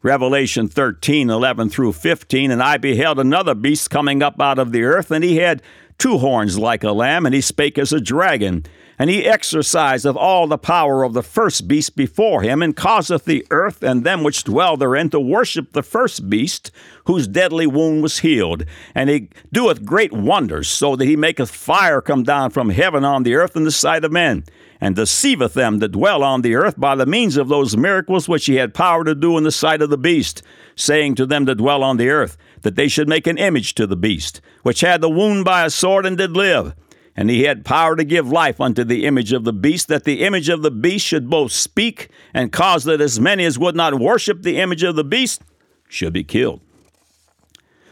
Revelation 0.02 0.68
13, 0.68 1.28
11 1.28 1.68
through 1.68 1.92
15, 1.92 2.50
and 2.50 2.62
I 2.62 2.78
beheld 2.78 3.18
another 3.18 3.54
beast 3.54 3.90
coming 3.90 4.22
up 4.22 4.40
out 4.40 4.58
of 4.58 4.72
the 4.72 4.84
earth, 4.84 5.10
and 5.10 5.22
he 5.22 5.36
had 5.36 5.60
two 5.98 6.18
horns 6.18 6.58
like 6.58 6.84
a 6.84 6.92
lamb, 6.92 7.26
and 7.26 7.34
he 7.34 7.40
spake 7.40 7.78
as 7.78 7.92
a 7.92 8.00
dragon. 8.00 8.64
And 8.98 9.10
he 9.10 9.26
exercised 9.26 10.06
of 10.06 10.16
all 10.16 10.46
the 10.46 10.56
power 10.56 11.02
of 11.02 11.12
the 11.12 11.22
first 11.22 11.68
beast 11.68 11.96
before 11.96 12.42
him, 12.42 12.62
and 12.62 12.74
causeth 12.74 13.26
the 13.26 13.46
earth 13.50 13.82
and 13.82 14.04
them 14.04 14.22
which 14.22 14.44
dwell 14.44 14.76
therein 14.76 15.10
to 15.10 15.20
worship 15.20 15.72
the 15.72 15.82
first 15.82 16.30
beast, 16.30 16.70
whose 17.04 17.28
deadly 17.28 17.66
wound 17.66 18.02
was 18.02 18.20
healed. 18.20 18.64
And 18.94 19.10
he 19.10 19.28
doeth 19.52 19.84
great 19.84 20.12
wonders, 20.12 20.68
so 20.68 20.96
that 20.96 21.04
he 21.04 21.16
maketh 21.16 21.50
fire 21.50 22.00
come 22.00 22.22
down 22.22 22.50
from 22.50 22.70
heaven 22.70 23.04
on 23.04 23.22
the 23.22 23.34
earth 23.34 23.54
in 23.54 23.64
the 23.64 23.70
sight 23.70 24.04
of 24.04 24.12
men 24.12 24.44
and 24.80 24.94
deceiveth 24.96 25.54
them 25.54 25.78
that 25.78 25.92
dwell 25.92 26.22
on 26.22 26.42
the 26.42 26.54
earth 26.54 26.78
by 26.78 26.94
the 26.94 27.06
means 27.06 27.36
of 27.36 27.48
those 27.48 27.76
miracles 27.76 28.28
which 28.28 28.46
he 28.46 28.56
had 28.56 28.74
power 28.74 29.04
to 29.04 29.14
do 29.14 29.38
in 29.38 29.44
the 29.44 29.50
sight 29.50 29.82
of 29.82 29.90
the 29.90 29.98
beast, 29.98 30.42
saying 30.74 31.14
to 31.14 31.26
them 31.26 31.44
that 31.46 31.56
dwell 31.56 31.82
on 31.82 31.96
the 31.96 32.10
earth, 32.10 32.36
that 32.66 32.74
they 32.74 32.88
should 32.88 33.08
make 33.08 33.28
an 33.28 33.38
image 33.38 33.76
to 33.76 33.86
the 33.86 33.96
beast, 33.96 34.40
which 34.64 34.80
had 34.80 35.00
the 35.00 35.08
wound 35.08 35.44
by 35.44 35.64
a 35.64 35.70
sword 35.70 36.04
and 36.04 36.18
did 36.18 36.32
live. 36.32 36.74
And 37.14 37.30
he 37.30 37.44
had 37.44 37.64
power 37.64 37.94
to 37.94 38.02
give 38.02 38.28
life 38.28 38.60
unto 38.60 38.82
the 38.82 39.06
image 39.06 39.32
of 39.32 39.44
the 39.44 39.52
beast, 39.52 39.86
that 39.86 40.02
the 40.02 40.24
image 40.24 40.48
of 40.48 40.62
the 40.62 40.70
beast 40.72 41.06
should 41.06 41.30
both 41.30 41.52
speak 41.52 42.10
and 42.34 42.50
cause 42.50 42.82
that 42.82 43.00
as 43.00 43.20
many 43.20 43.44
as 43.44 43.56
would 43.56 43.76
not 43.76 44.00
worship 44.00 44.42
the 44.42 44.58
image 44.58 44.82
of 44.82 44.96
the 44.96 45.04
beast 45.04 45.42
should 45.88 46.12
be 46.12 46.24
killed. 46.24 46.60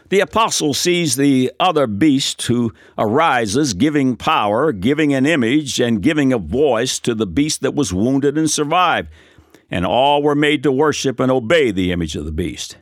The 0.09 0.19
apostle 0.19 0.73
sees 0.73 1.15
the 1.15 1.53
other 1.57 1.87
beast 1.87 2.41
who 2.43 2.73
arises, 2.97 3.73
giving 3.73 4.17
power, 4.17 4.73
giving 4.73 5.13
an 5.13 5.25
image, 5.25 5.79
and 5.79 6.01
giving 6.01 6.33
a 6.33 6.37
voice 6.37 6.99
to 6.99 7.15
the 7.15 7.25
beast 7.25 7.61
that 7.61 7.73
was 7.73 7.93
wounded 7.93 8.37
and 8.37 8.51
survived. 8.51 9.07
And 9.71 9.85
all 9.85 10.21
were 10.21 10.35
made 10.35 10.63
to 10.63 10.71
worship 10.71 11.19
and 11.21 11.31
obey 11.31 11.71
the 11.71 11.93
image 11.93 12.17
of 12.17 12.25
the 12.25 12.33
beast. 12.33 12.77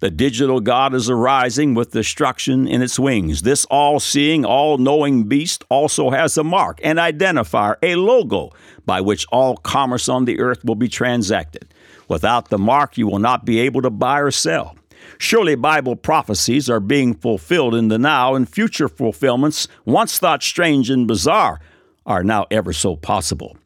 The 0.00 0.10
digital 0.10 0.60
God 0.60 0.92
is 0.92 1.08
arising 1.08 1.74
with 1.74 1.92
destruction 1.92 2.66
in 2.66 2.82
its 2.82 2.98
wings. 2.98 3.42
This 3.42 3.64
all 3.66 4.00
seeing, 4.00 4.44
all 4.44 4.76
knowing 4.76 5.24
beast 5.24 5.64
also 5.68 6.10
has 6.10 6.36
a 6.36 6.44
mark, 6.44 6.80
an 6.82 6.96
identifier, 6.96 7.76
a 7.82 7.94
logo 7.94 8.50
by 8.84 9.00
which 9.00 9.26
all 9.30 9.56
commerce 9.56 10.08
on 10.08 10.24
the 10.24 10.40
earth 10.40 10.64
will 10.64 10.74
be 10.74 10.88
transacted. 10.88 11.66
Without 12.08 12.50
the 12.50 12.58
mark, 12.58 12.98
you 12.98 13.06
will 13.06 13.18
not 13.18 13.44
be 13.44 13.60
able 13.60 13.82
to 13.82 13.90
buy 13.90 14.20
or 14.20 14.30
sell. 14.30 14.76
Surely 15.18 15.54
Bible 15.54 15.96
prophecies 15.96 16.68
are 16.68 16.80
being 16.80 17.14
fulfilled 17.14 17.74
in 17.74 17.88
the 17.88 17.98
now, 17.98 18.34
and 18.34 18.48
future 18.48 18.88
fulfillments, 18.88 19.68
once 19.84 20.18
thought 20.18 20.42
strange 20.42 20.90
and 20.90 21.06
bizarre, 21.06 21.60
are 22.04 22.24
now 22.24 22.46
ever 22.50 22.72
so 22.72 22.96
possible. 22.96 23.56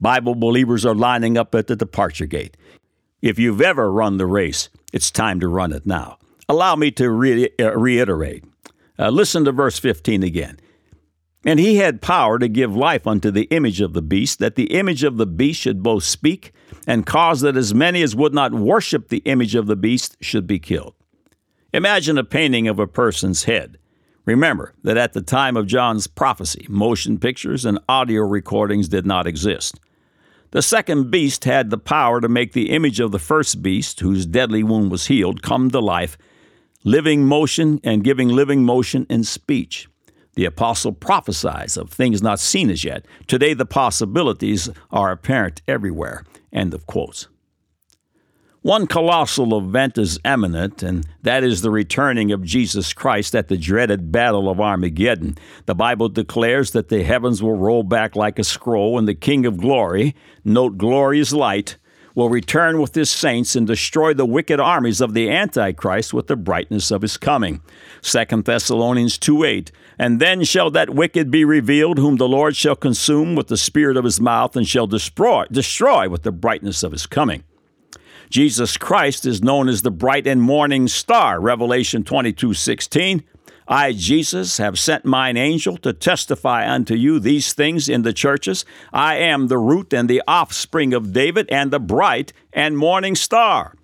Bible 0.00 0.34
believers 0.34 0.84
are 0.84 0.94
lining 0.94 1.38
up 1.38 1.54
at 1.54 1.68
the 1.68 1.76
departure 1.76 2.26
gate. 2.26 2.56
If 3.22 3.38
you've 3.38 3.62
ever 3.62 3.90
run 3.90 4.18
the 4.18 4.26
race, 4.26 4.68
it's 4.92 5.10
time 5.10 5.40
to 5.40 5.48
run 5.48 5.72
it 5.72 5.86
now. 5.86 6.18
Allow 6.48 6.76
me 6.76 6.90
to 6.92 7.10
re- 7.10 7.50
uh, 7.58 7.76
reiterate. 7.76 8.44
Uh, 8.98 9.10
listen 9.10 9.44
to 9.44 9.52
verse 9.52 9.78
15 9.78 10.22
again. 10.22 10.58
And 11.44 11.58
he 11.60 11.76
had 11.76 12.02
power 12.02 12.38
to 12.38 12.48
give 12.48 12.74
life 12.74 13.06
unto 13.06 13.30
the 13.30 13.44
image 13.44 13.80
of 13.80 13.92
the 13.92 14.02
beast, 14.02 14.38
that 14.40 14.56
the 14.56 14.74
image 14.74 15.04
of 15.04 15.16
the 15.16 15.26
beast 15.26 15.60
should 15.60 15.82
both 15.82 16.04
speak 16.04 16.52
and 16.86 17.06
cause 17.06 17.40
that 17.40 17.56
as 17.56 17.72
many 17.72 18.02
as 18.02 18.16
would 18.16 18.34
not 18.34 18.52
worship 18.52 19.08
the 19.08 19.18
image 19.18 19.54
of 19.54 19.66
the 19.66 19.76
beast 19.76 20.16
should 20.20 20.46
be 20.46 20.58
killed. 20.58 20.94
Imagine 21.72 22.18
a 22.18 22.24
painting 22.24 22.68
of 22.68 22.78
a 22.78 22.86
person's 22.86 23.44
head. 23.44 23.78
Remember 24.24 24.74
that 24.82 24.96
at 24.96 25.12
the 25.12 25.22
time 25.22 25.56
of 25.56 25.66
John's 25.66 26.06
prophecy, 26.08 26.66
motion 26.68 27.18
pictures 27.18 27.64
and 27.64 27.78
audio 27.88 28.22
recordings 28.22 28.88
did 28.88 29.06
not 29.06 29.26
exist. 29.26 29.78
The 30.52 30.62
second 30.62 31.10
beast 31.10 31.44
had 31.44 31.70
the 31.70 31.78
power 31.78 32.20
to 32.20 32.28
make 32.28 32.52
the 32.52 32.70
image 32.70 33.00
of 33.00 33.12
the 33.12 33.18
first 33.18 33.62
beast, 33.62 34.00
whose 34.00 34.26
deadly 34.26 34.62
wound 34.62 34.90
was 34.90 35.06
healed, 35.06 35.42
come 35.42 35.70
to 35.70 35.80
life, 35.80 36.16
living 36.84 37.26
motion 37.26 37.80
and 37.82 38.04
giving 38.04 38.28
living 38.28 38.64
motion 38.64 39.06
and 39.10 39.26
speech. 39.26 39.88
The 40.34 40.44
apostle 40.44 40.92
prophesies 40.92 41.76
of 41.76 41.90
things 41.90 42.22
not 42.22 42.38
seen 42.38 42.70
as 42.70 42.84
yet. 42.84 43.06
Today, 43.26 43.54
the 43.54 43.66
possibilities 43.66 44.68
are 44.90 45.10
apparent 45.10 45.62
everywhere. 45.66 46.24
End 46.52 46.74
of 46.74 46.86
quotes. 46.86 47.28
One 48.66 48.88
colossal 48.88 49.56
event 49.56 49.96
is 49.96 50.18
imminent, 50.24 50.82
and 50.82 51.06
that 51.22 51.44
is 51.44 51.62
the 51.62 51.70
returning 51.70 52.32
of 52.32 52.42
Jesus 52.42 52.92
Christ 52.92 53.36
at 53.36 53.46
the 53.46 53.56
dreaded 53.56 54.10
Battle 54.10 54.50
of 54.50 54.60
Armageddon. 54.60 55.38
The 55.66 55.76
Bible 55.76 56.08
declares 56.08 56.72
that 56.72 56.88
the 56.88 57.04
heavens 57.04 57.40
will 57.40 57.56
roll 57.56 57.84
back 57.84 58.16
like 58.16 58.40
a 58.40 58.42
scroll, 58.42 58.98
and 58.98 59.06
the 59.06 59.14
King 59.14 59.46
of 59.46 59.58
glory, 59.58 60.16
note 60.44 60.78
glorious 60.78 61.32
light, 61.32 61.76
will 62.16 62.28
return 62.28 62.80
with 62.80 62.96
his 62.96 63.08
saints 63.08 63.54
and 63.54 63.68
destroy 63.68 64.12
the 64.12 64.26
wicked 64.26 64.58
armies 64.58 65.00
of 65.00 65.14
the 65.14 65.30
Antichrist 65.30 66.12
with 66.12 66.26
the 66.26 66.34
brightness 66.34 66.90
of 66.90 67.02
his 67.02 67.16
coming. 67.16 67.62
2 68.02 68.42
Thessalonians 68.42 69.16
2 69.16 69.44
8. 69.44 69.70
And 69.96 70.20
then 70.20 70.42
shall 70.42 70.72
that 70.72 70.90
wicked 70.90 71.30
be 71.30 71.44
revealed, 71.44 71.98
whom 71.98 72.16
the 72.16 72.26
Lord 72.26 72.56
shall 72.56 72.74
consume 72.74 73.36
with 73.36 73.46
the 73.46 73.56
spirit 73.56 73.96
of 73.96 74.02
his 74.02 74.20
mouth, 74.20 74.56
and 74.56 74.66
shall 74.66 74.88
destroy, 74.88 75.44
destroy 75.52 76.08
with 76.08 76.24
the 76.24 76.32
brightness 76.32 76.82
of 76.82 76.90
his 76.90 77.06
coming. 77.06 77.44
Jesus 78.30 78.76
Christ 78.76 79.24
is 79.26 79.42
known 79.42 79.68
as 79.68 79.82
the 79.82 79.90
bright 79.90 80.26
and 80.26 80.42
morning 80.42 80.88
star, 80.88 81.40
Revelation 81.40 82.04
22 82.04 82.54
16. 82.54 83.22
I, 83.68 83.92
Jesus, 83.92 84.58
have 84.58 84.78
sent 84.78 85.04
mine 85.04 85.36
angel 85.36 85.76
to 85.78 85.92
testify 85.92 86.70
unto 86.72 86.94
you 86.94 87.18
these 87.18 87.52
things 87.52 87.88
in 87.88 88.02
the 88.02 88.12
churches. 88.12 88.64
I 88.92 89.16
am 89.16 89.48
the 89.48 89.58
root 89.58 89.92
and 89.92 90.08
the 90.08 90.22
offspring 90.28 90.94
of 90.94 91.12
David, 91.12 91.48
and 91.50 91.72
the 91.72 91.80
bright 91.80 92.32
and 92.52 92.78
morning 92.78 93.16
star. 93.16 93.74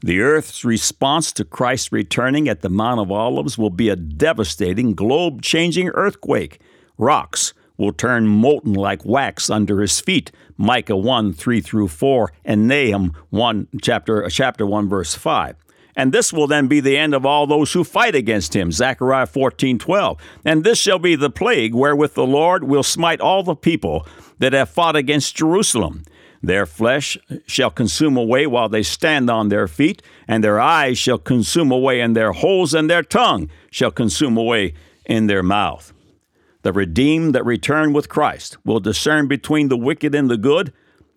The 0.00 0.20
earth's 0.20 0.64
response 0.64 1.32
to 1.32 1.44
Christ 1.44 1.90
returning 1.90 2.48
at 2.48 2.60
the 2.60 2.68
Mount 2.68 3.00
of 3.00 3.10
Olives 3.10 3.58
will 3.58 3.70
be 3.70 3.88
a 3.88 3.96
devastating, 3.96 4.94
globe 4.94 5.42
changing 5.42 5.88
earthquake. 5.90 6.60
Rocks 6.96 7.54
will 7.76 7.92
turn 7.92 8.26
molten 8.26 8.74
like 8.74 9.04
wax 9.04 9.50
under 9.50 9.80
his 9.80 10.00
feet. 10.00 10.30
Micah 10.56 10.96
1 10.96 11.32
3 11.32 11.60
through 11.60 11.88
4, 11.88 12.32
and 12.44 12.68
Nahum 12.68 13.14
1, 13.30 13.68
chapter, 13.80 14.24
uh, 14.24 14.28
chapter 14.28 14.66
1, 14.66 14.88
verse 14.88 15.14
5. 15.14 15.56
And 15.94 16.12
this 16.12 16.32
will 16.32 16.46
then 16.46 16.68
be 16.68 16.80
the 16.80 16.96
end 16.96 17.14
of 17.14 17.26
all 17.26 17.46
those 17.46 17.72
who 17.72 17.84
fight 17.84 18.14
against 18.14 18.56
him. 18.56 18.72
Zechariah 18.72 19.26
14, 19.26 19.78
12. 19.78 20.18
And 20.44 20.64
this 20.64 20.78
shall 20.78 20.98
be 20.98 21.16
the 21.16 21.30
plague 21.30 21.74
wherewith 21.74 22.14
the 22.14 22.26
Lord 22.26 22.64
will 22.64 22.82
smite 22.82 23.20
all 23.20 23.42
the 23.42 23.54
people 23.54 24.06
that 24.38 24.54
have 24.54 24.70
fought 24.70 24.96
against 24.96 25.36
Jerusalem. 25.36 26.04
Their 26.42 26.66
flesh 26.66 27.16
shall 27.46 27.70
consume 27.70 28.16
away 28.16 28.46
while 28.46 28.68
they 28.68 28.82
stand 28.82 29.30
on 29.30 29.48
their 29.48 29.68
feet, 29.68 30.02
and 30.26 30.42
their 30.42 30.60
eyes 30.60 30.98
shall 30.98 31.18
consume 31.18 31.70
away 31.70 32.00
in 32.00 32.14
their 32.14 32.32
holes, 32.32 32.74
and 32.74 32.90
their 32.90 33.04
tongue 33.04 33.48
shall 33.70 33.92
consume 33.92 34.36
away 34.36 34.74
in 35.06 35.28
their 35.28 35.42
mouth. 35.42 35.92
The 36.62 36.72
redeemed 36.72 37.34
that 37.34 37.44
return 37.44 37.92
with 37.92 38.08
Christ 38.08 38.56
will 38.64 38.80
discern 38.80 39.26
between 39.26 39.68
the 39.68 39.76
wicked 39.76 40.14
and 40.14 40.30
the 40.30 40.36
good, 40.36 40.72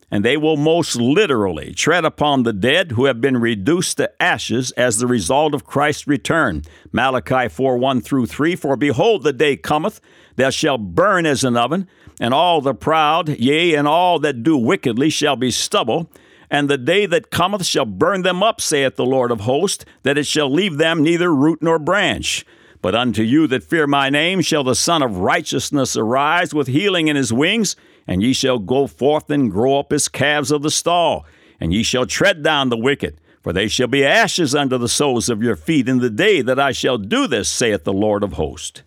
and 0.09 0.25
they 0.25 0.37
will 0.37 0.57
most 0.57 0.95
literally 0.95 1.73
tread 1.73 2.03
upon 2.03 2.43
the 2.43 2.53
dead 2.53 2.93
who 2.93 3.05
have 3.05 3.21
been 3.21 3.37
reduced 3.37 3.97
to 3.97 4.11
ashes 4.21 4.71
as 4.71 4.97
the 4.97 5.07
result 5.07 5.53
of 5.53 5.65
Christ's 5.65 6.07
return. 6.07 6.63
Malachi 6.91 7.47
4 7.47 7.77
1 7.77 8.01
through 8.01 8.25
3 8.25 8.55
For 8.55 8.75
behold, 8.75 9.23
the 9.23 9.33
day 9.33 9.55
cometh 9.55 10.01
that 10.35 10.53
shall 10.53 10.77
burn 10.77 11.25
as 11.25 11.43
an 11.43 11.57
oven, 11.57 11.87
and 12.19 12.33
all 12.33 12.61
the 12.61 12.73
proud, 12.73 13.29
yea, 13.29 13.75
and 13.75 13.87
all 13.87 14.19
that 14.19 14.41
do 14.43 14.57
wickedly 14.57 15.09
shall 15.09 15.35
be 15.35 15.51
stubble. 15.51 16.09
And 16.49 16.69
the 16.69 16.77
day 16.77 17.05
that 17.07 17.31
cometh 17.31 17.65
shall 17.65 17.85
burn 17.85 18.21
them 18.21 18.41
up, 18.41 18.61
saith 18.61 18.95
the 18.95 19.05
Lord 19.05 19.31
of 19.31 19.41
hosts, 19.41 19.85
that 20.03 20.17
it 20.17 20.27
shall 20.27 20.51
leave 20.51 20.77
them 20.77 21.03
neither 21.03 21.33
root 21.33 21.59
nor 21.61 21.79
branch. 21.79 22.45
But 22.85 22.93
unto 22.93 23.23
you 23.23 23.47
that 23.47 23.63
fear 23.63 23.87
my 23.87 24.11
name 24.11 24.41
shall 24.41 24.63
the 24.63 24.75
Sun 24.75 25.01
of 25.01 25.17
Righteousness 25.17 25.97
arise 25.97 26.53
with 26.53 26.67
healing 26.67 27.07
in 27.07 27.15
his 27.15 27.33
wings 27.33 27.75
and 28.05 28.21
ye 28.21 28.31
shall 28.31 28.59
go 28.59 28.85
forth 28.85 29.27
and 29.31 29.49
grow 29.49 29.79
up 29.79 29.91
as 29.91 30.07
calves 30.07 30.51
of 30.51 30.61
the 30.61 30.69
stall, 30.69 31.25
and 31.59 31.73
ye 31.73 31.81
shall 31.81 32.05
tread 32.05 32.43
down 32.43 32.69
the 32.69 32.77
wicked, 32.77 33.19
for 33.41 33.51
they 33.51 33.67
shall 33.67 33.87
be 33.87 34.05
ashes 34.05 34.53
under 34.53 34.77
the 34.77 34.87
soles 34.87 35.29
of 35.29 35.41
your 35.41 35.55
feet 35.55 35.89
in 35.89 35.97
the 35.97 36.11
day 36.11 36.43
that 36.43 36.59
I 36.59 36.73
shall 36.73 36.99
do 36.99 37.25
this, 37.25 37.49
saith 37.49 37.85
the 37.85 37.91
Lord 37.91 38.21
of 38.21 38.33
hosts. 38.33 38.83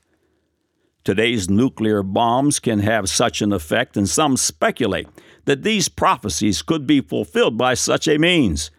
Today's 1.03 1.51
nuclear 1.51 2.05
bombs 2.05 2.61
can 2.61 2.79
have 2.79 3.09
such 3.09 3.43
an 3.43 3.53
effect, 3.53 3.97
and 3.97 4.09
some 4.09 4.37
speculate 4.37 5.09
that 5.45 5.65
these 5.65 5.89
prophecies 5.89 6.63
could 6.63 6.87
be 6.87 7.01
fulfilled 7.01 7.59
by 7.59 7.75
such 7.75 8.07
a 8.07 8.17
means. 8.17 8.71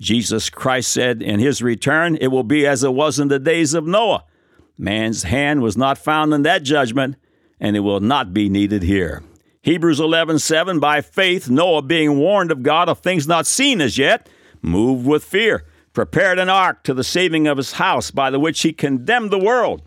Jesus 0.00 0.48
Christ 0.48 0.90
said 0.90 1.20
in 1.20 1.40
his 1.40 1.60
return, 1.60 2.16
It 2.16 2.28
will 2.28 2.42
be 2.42 2.66
as 2.66 2.82
it 2.82 2.94
was 2.94 3.20
in 3.20 3.28
the 3.28 3.38
days 3.38 3.74
of 3.74 3.86
Noah. 3.86 4.24
Man's 4.78 5.22
hand 5.24 5.62
was 5.62 5.76
not 5.76 5.98
found 5.98 6.32
in 6.34 6.42
that 6.42 6.62
judgment, 6.62 7.16
and 7.60 7.76
it 7.76 7.80
will 7.80 8.00
not 8.00 8.34
be 8.34 8.48
needed 8.48 8.82
here. 8.82 9.22
Hebrews 9.62 9.98
11:7 9.98 10.78
By 10.78 11.00
faith 11.00 11.50
Noah 11.50 11.82
being 11.82 12.18
warned 12.18 12.52
of 12.52 12.62
God 12.62 12.88
of 12.88 13.00
things 13.00 13.26
not 13.26 13.46
seen 13.46 13.80
as 13.80 13.98
yet 13.98 14.28
moved 14.62 15.06
with 15.06 15.24
fear 15.24 15.64
prepared 15.92 16.38
an 16.38 16.48
ark 16.48 16.82
to 16.84 16.94
the 16.94 17.02
saving 17.02 17.46
of 17.46 17.56
his 17.56 17.72
house 17.72 18.10
by 18.10 18.30
the 18.30 18.38
which 18.38 18.60
he 18.60 18.72
condemned 18.72 19.30
the 19.30 19.38
world 19.38 19.82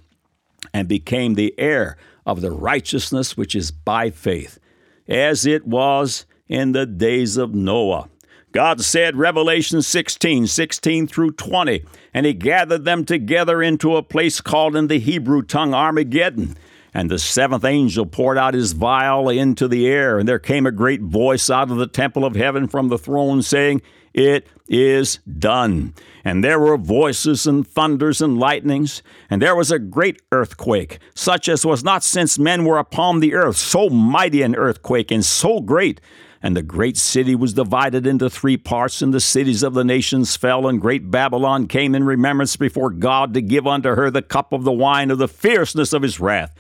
and 0.74 0.88
became 0.88 1.36
the 1.36 1.54
heir 1.58 1.98
of 2.26 2.42
the 2.42 2.52
righteousness 2.52 3.38
which 3.38 3.56
is 3.56 3.72
by 3.72 4.10
faith 4.10 4.60
as 5.08 5.46
it 5.46 5.66
was 5.66 6.26
in 6.48 6.72
the 6.72 6.86
days 6.86 7.38
of 7.38 7.54
Noah 7.54 8.10
God 8.52 8.82
said, 8.82 9.16
Revelation 9.16 9.84
16, 9.84 10.48
16 10.48 11.08
through 11.08 11.32
20, 11.34 11.86
and 12.14 12.26
he 12.26 12.34
gathered 12.34 12.84
them 12.84 13.06
together 13.06 13.62
into 13.62 13.96
a 13.96 14.02
place 14.02 14.42
called 14.42 14.76
in 14.76 14.88
the 14.88 14.98
Hebrew 14.98 15.44
tongue 15.44 15.76
Armageddon. 15.76 16.58
And 16.92 17.12
the 17.12 17.20
seventh 17.20 17.64
angel 17.64 18.08
poured 18.08 18.40
out 18.40 18.56
his 18.56 18.72
vial 18.72 19.30
into 19.30 19.68
the 19.68 19.88
air, 19.88 20.18
and 20.18 20.28
there 20.28 20.40
came 20.40 20.66
a 20.66 20.72
great 20.72 21.02
voice 21.02 21.48
out 21.52 21.70
of 21.70 21.78
the 21.78 21.86
temple 21.86 22.26
of 22.26 22.36
heaven 22.36 22.68
from 22.68 22.88
the 22.88 22.98
throne 22.98 23.44
saying, 23.44 23.84
It 24.16 24.48
is 24.68 25.20
done. 25.38 25.94
And 26.26 26.44
there 26.44 26.60
were 26.60 26.78
voices 26.78 27.46
and 27.46 27.68
thunders 27.68 28.20
and 28.22 28.40
lightnings, 28.40 29.04
and 29.30 29.40
there 29.40 29.56
was 29.56 29.70
a 29.70 29.78
great 29.78 30.24
earthquake, 30.32 30.98
such 31.14 31.48
as 31.48 31.64
was 31.64 31.84
not 31.84 32.04
since 32.04 32.40
men 32.40 32.66
were 32.66 32.80
upon 32.80 33.20
the 33.20 33.36
earth, 33.36 33.58
so 33.58 33.90
mighty 33.90 34.42
an 34.42 34.56
earthquake 34.56 35.12
and 35.12 35.24
so 35.24 35.62
great. 35.62 36.02
And 36.42 36.56
the 36.56 36.64
great 36.64 36.96
city 36.96 37.36
was 37.36 37.54
divided 37.54 38.08
into 38.08 38.30
three 38.30 38.58
parts, 38.58 39.02
and 39.02 39.14
the 39.14 39.20
cities 39.20 39.62
of 39.62 39.74
the 39.74 39.84
nations 39.84 40.38
fell, 40.38 40.68
and 40.68 40.80
great 40.80 41.12
Babylon 41.12 41.68
came 41.68 41.94
in 41.94 42.06
remembrance 42.06 42.56
before 42.56 42.92
God 42.92 43.34
to 43.34 43.42
give 43.42 43.68
unto 43.68 43.96
her 43.96 44.10
the 44.10 44.22
cup 44.22 44.54
of 44.54 44.64
the 44.64 44.72
wine 44.72 45.12
of 45.12 45.18
the 45.18 45.28
fierceness 45.28 45.92
of 45.92 46.02
his 46.02 46.20
wrath 46.20 46.56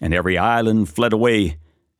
and 0.00 0.14
every 0.14 0.36
island 0.36 0.88
fled 0.88 1.12
away 1.12 1.58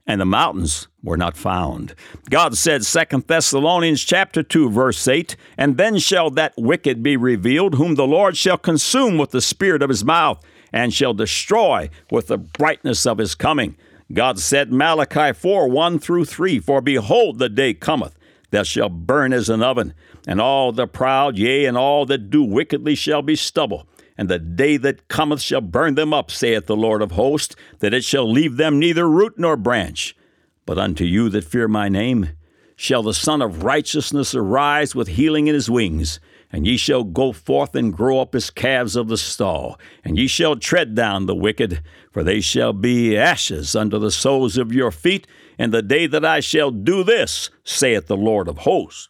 and 0.09 0.21
the 0.21 0.27
mountains 0.27 0.87
were 1.03 1.17
not 1.17 1.37
found. 1.37 1.93
God 2.31 2.57
said, 2.57 2.83
2 2.85 3.25
Thessalonians 3.27 4.05
chapter 4.05 4.45
2, 4.45 4.71
verse 4.71 5.09
8, 5.09 5.35
And 5.59 5.77
then 5.77 5.99
shall 5.99 6.31
that 6.31 6.55
wicked 6.57 7.03
be 7.03 7.17
revealed, 7.17 7.75
whom 7.75 7.97
the 7.97 8.07
Lord 8.07 8.37
shall 8.37 8.57
consume 8.57 9.19
with 9.19 9.33
the 9.33 9.41
spirit 9.41 9.83
of 9.83 9.89
his 9.89 10.05
mouth, 10.05 10.41
and 10.73 10.95
shall 10.95 11.13
destroy 11.13 11.91
with 12.09 12.29
the 12.29 12.39
brightness 12.39 13.05
of 13.05 13.19
his 13.19 13.35
coming. 13.35 13.77
God 14.13 14.39
said, 14.39 14.73
Malachi 14.73 15.33
4, 15.33 15.69
1 15.69 15.99
through 15.99 16.27
3, 16.27 16.61
For 16.61 16.81
behold, 16.81 17.39
the 17.39 17.49
day 17.49 17.75
cometh, 17.75 18.17
that 18.51 18.67
shall 18.67 18.89
burn 18.89 19.33
as 19.33 19.49
an 19.49 19.63
oven, 19.63 19.95
and 20.27 20.41
all 20.41 20.73
the 20.73 20.87
proud, 20.87 21.37
yea, 21.37 21.65
and 21.65 21.77
all 21.77 22.07
that 22.07 22.31
do 22.31 22.43
wickedly 22.43 22.95
shall 22.95 23.23
be 23.23 23.37
stubble 23.37 23.87
and 24.19 24.29
the 24.29 24.39
day 24.39 24.77
that 24.79 25.09
cometh 25.09 25.41
shall 25.41 25.61
burn 25.61 25.95
them 25.95 26.15
up, 26.15 26.31
saith 26.31 26.67
the 26.67 26.77
Lord 26.77 27.03
of 27.03 27.13
hosts, 27.13 27.55
that 27.81 27.95
it 27.95 28.05
shall 28.05 28.31
leave 28.31 28.57
them 28.57 28.79
neither 28.79 29.09
root 29.09 29.35
nor 29.37 29.57
branch. 29.57 30.17
But 30.65 30.79
unto 30.79 31.05
you 31.05 31.29
that 31.31 31.45
fear 31.45 31.69
my 31.69 31.89
name 31.89 32.31
shall 32.77 33.03
the 33.03 33.15
Sun 33.15 33.43
of 33.43 33.63
Righteousness 33.63 34.35
arise 34.35 34.95
with 34.95 35.09
healing 35.09 35.47
in 35.47 35.55
his 35.55 35.71
wings, 35.71 36.19
and 36.53 36.67
ye 36.67 36.77
shall 36.77 37.05
go 37.05 37.33
forth 37.33 37.75
and 37.75 37.93
grow 37.93 38.21
up 38.21 38.35
as 38.35 38.51
calves 38.51 38.97
of 38.97 39.09
the 39.09 39.17
stall, 39.17 39.79
and 40.05 40.19
ye 40.19 40.27
shall 40.27 40.57
tread 40.57 40.95
down 40.95 41.27
the 41.27 41.35
wicked, 41.35 41.83
for 42.11 42.23
they 42.23 42.41
shall 42.41 42.73
be 42.73 43.17
ashes 43.17 43.75
under 43.75 43.99
the 43.99 44.11
soles 44.11 44.57
of 44.57 44.73
your 44.73 44.91
feet, 44.91 45.27
in 45.59 45.71
the 45.71 45.83
day 45.83 46.07
that 46.07 46.25
I 46.25 46.41
shall 46.41 46.71
do 46.71 47.03
this, 47.03 47.51
saith 47.65 48.07
the 48.07 48.17
Lord 48.17 48.49
of 48.49 48.59
hosts. 48.59 49.09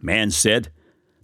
Man 0.00 0.30
said, 0.30 0.70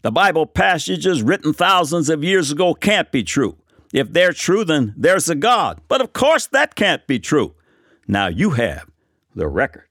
The 0.02 0.12
Bible 0.12 0.46
passages 0.46 1.22
written 1.22 1.52
thousands 1.52 2.08
of 2.08 2.22
years 2.22 2.52
ago 2.52 2.74
can't 2.74 3.10
be 3.10 3.24
true. 3.24 3.56
If 3.92 4.12
they're 4.12 4.32
true, 4.32 4.64
then 4.64 4.94
there's 4.96 5.28
a 5.28 5.34
God. 5.34 5.80
But 5.88 6.00
of 6.00 6.12
course 6.12 6.46
that 6.46 6.74
can't 6.74 7.06
be 7.06 7.18
true. 7.18 7.54
Now 8.06 8.28
you 8.28 8.50
have 8.50 8.88
the 9.34 9.48
record. 9.48 9.87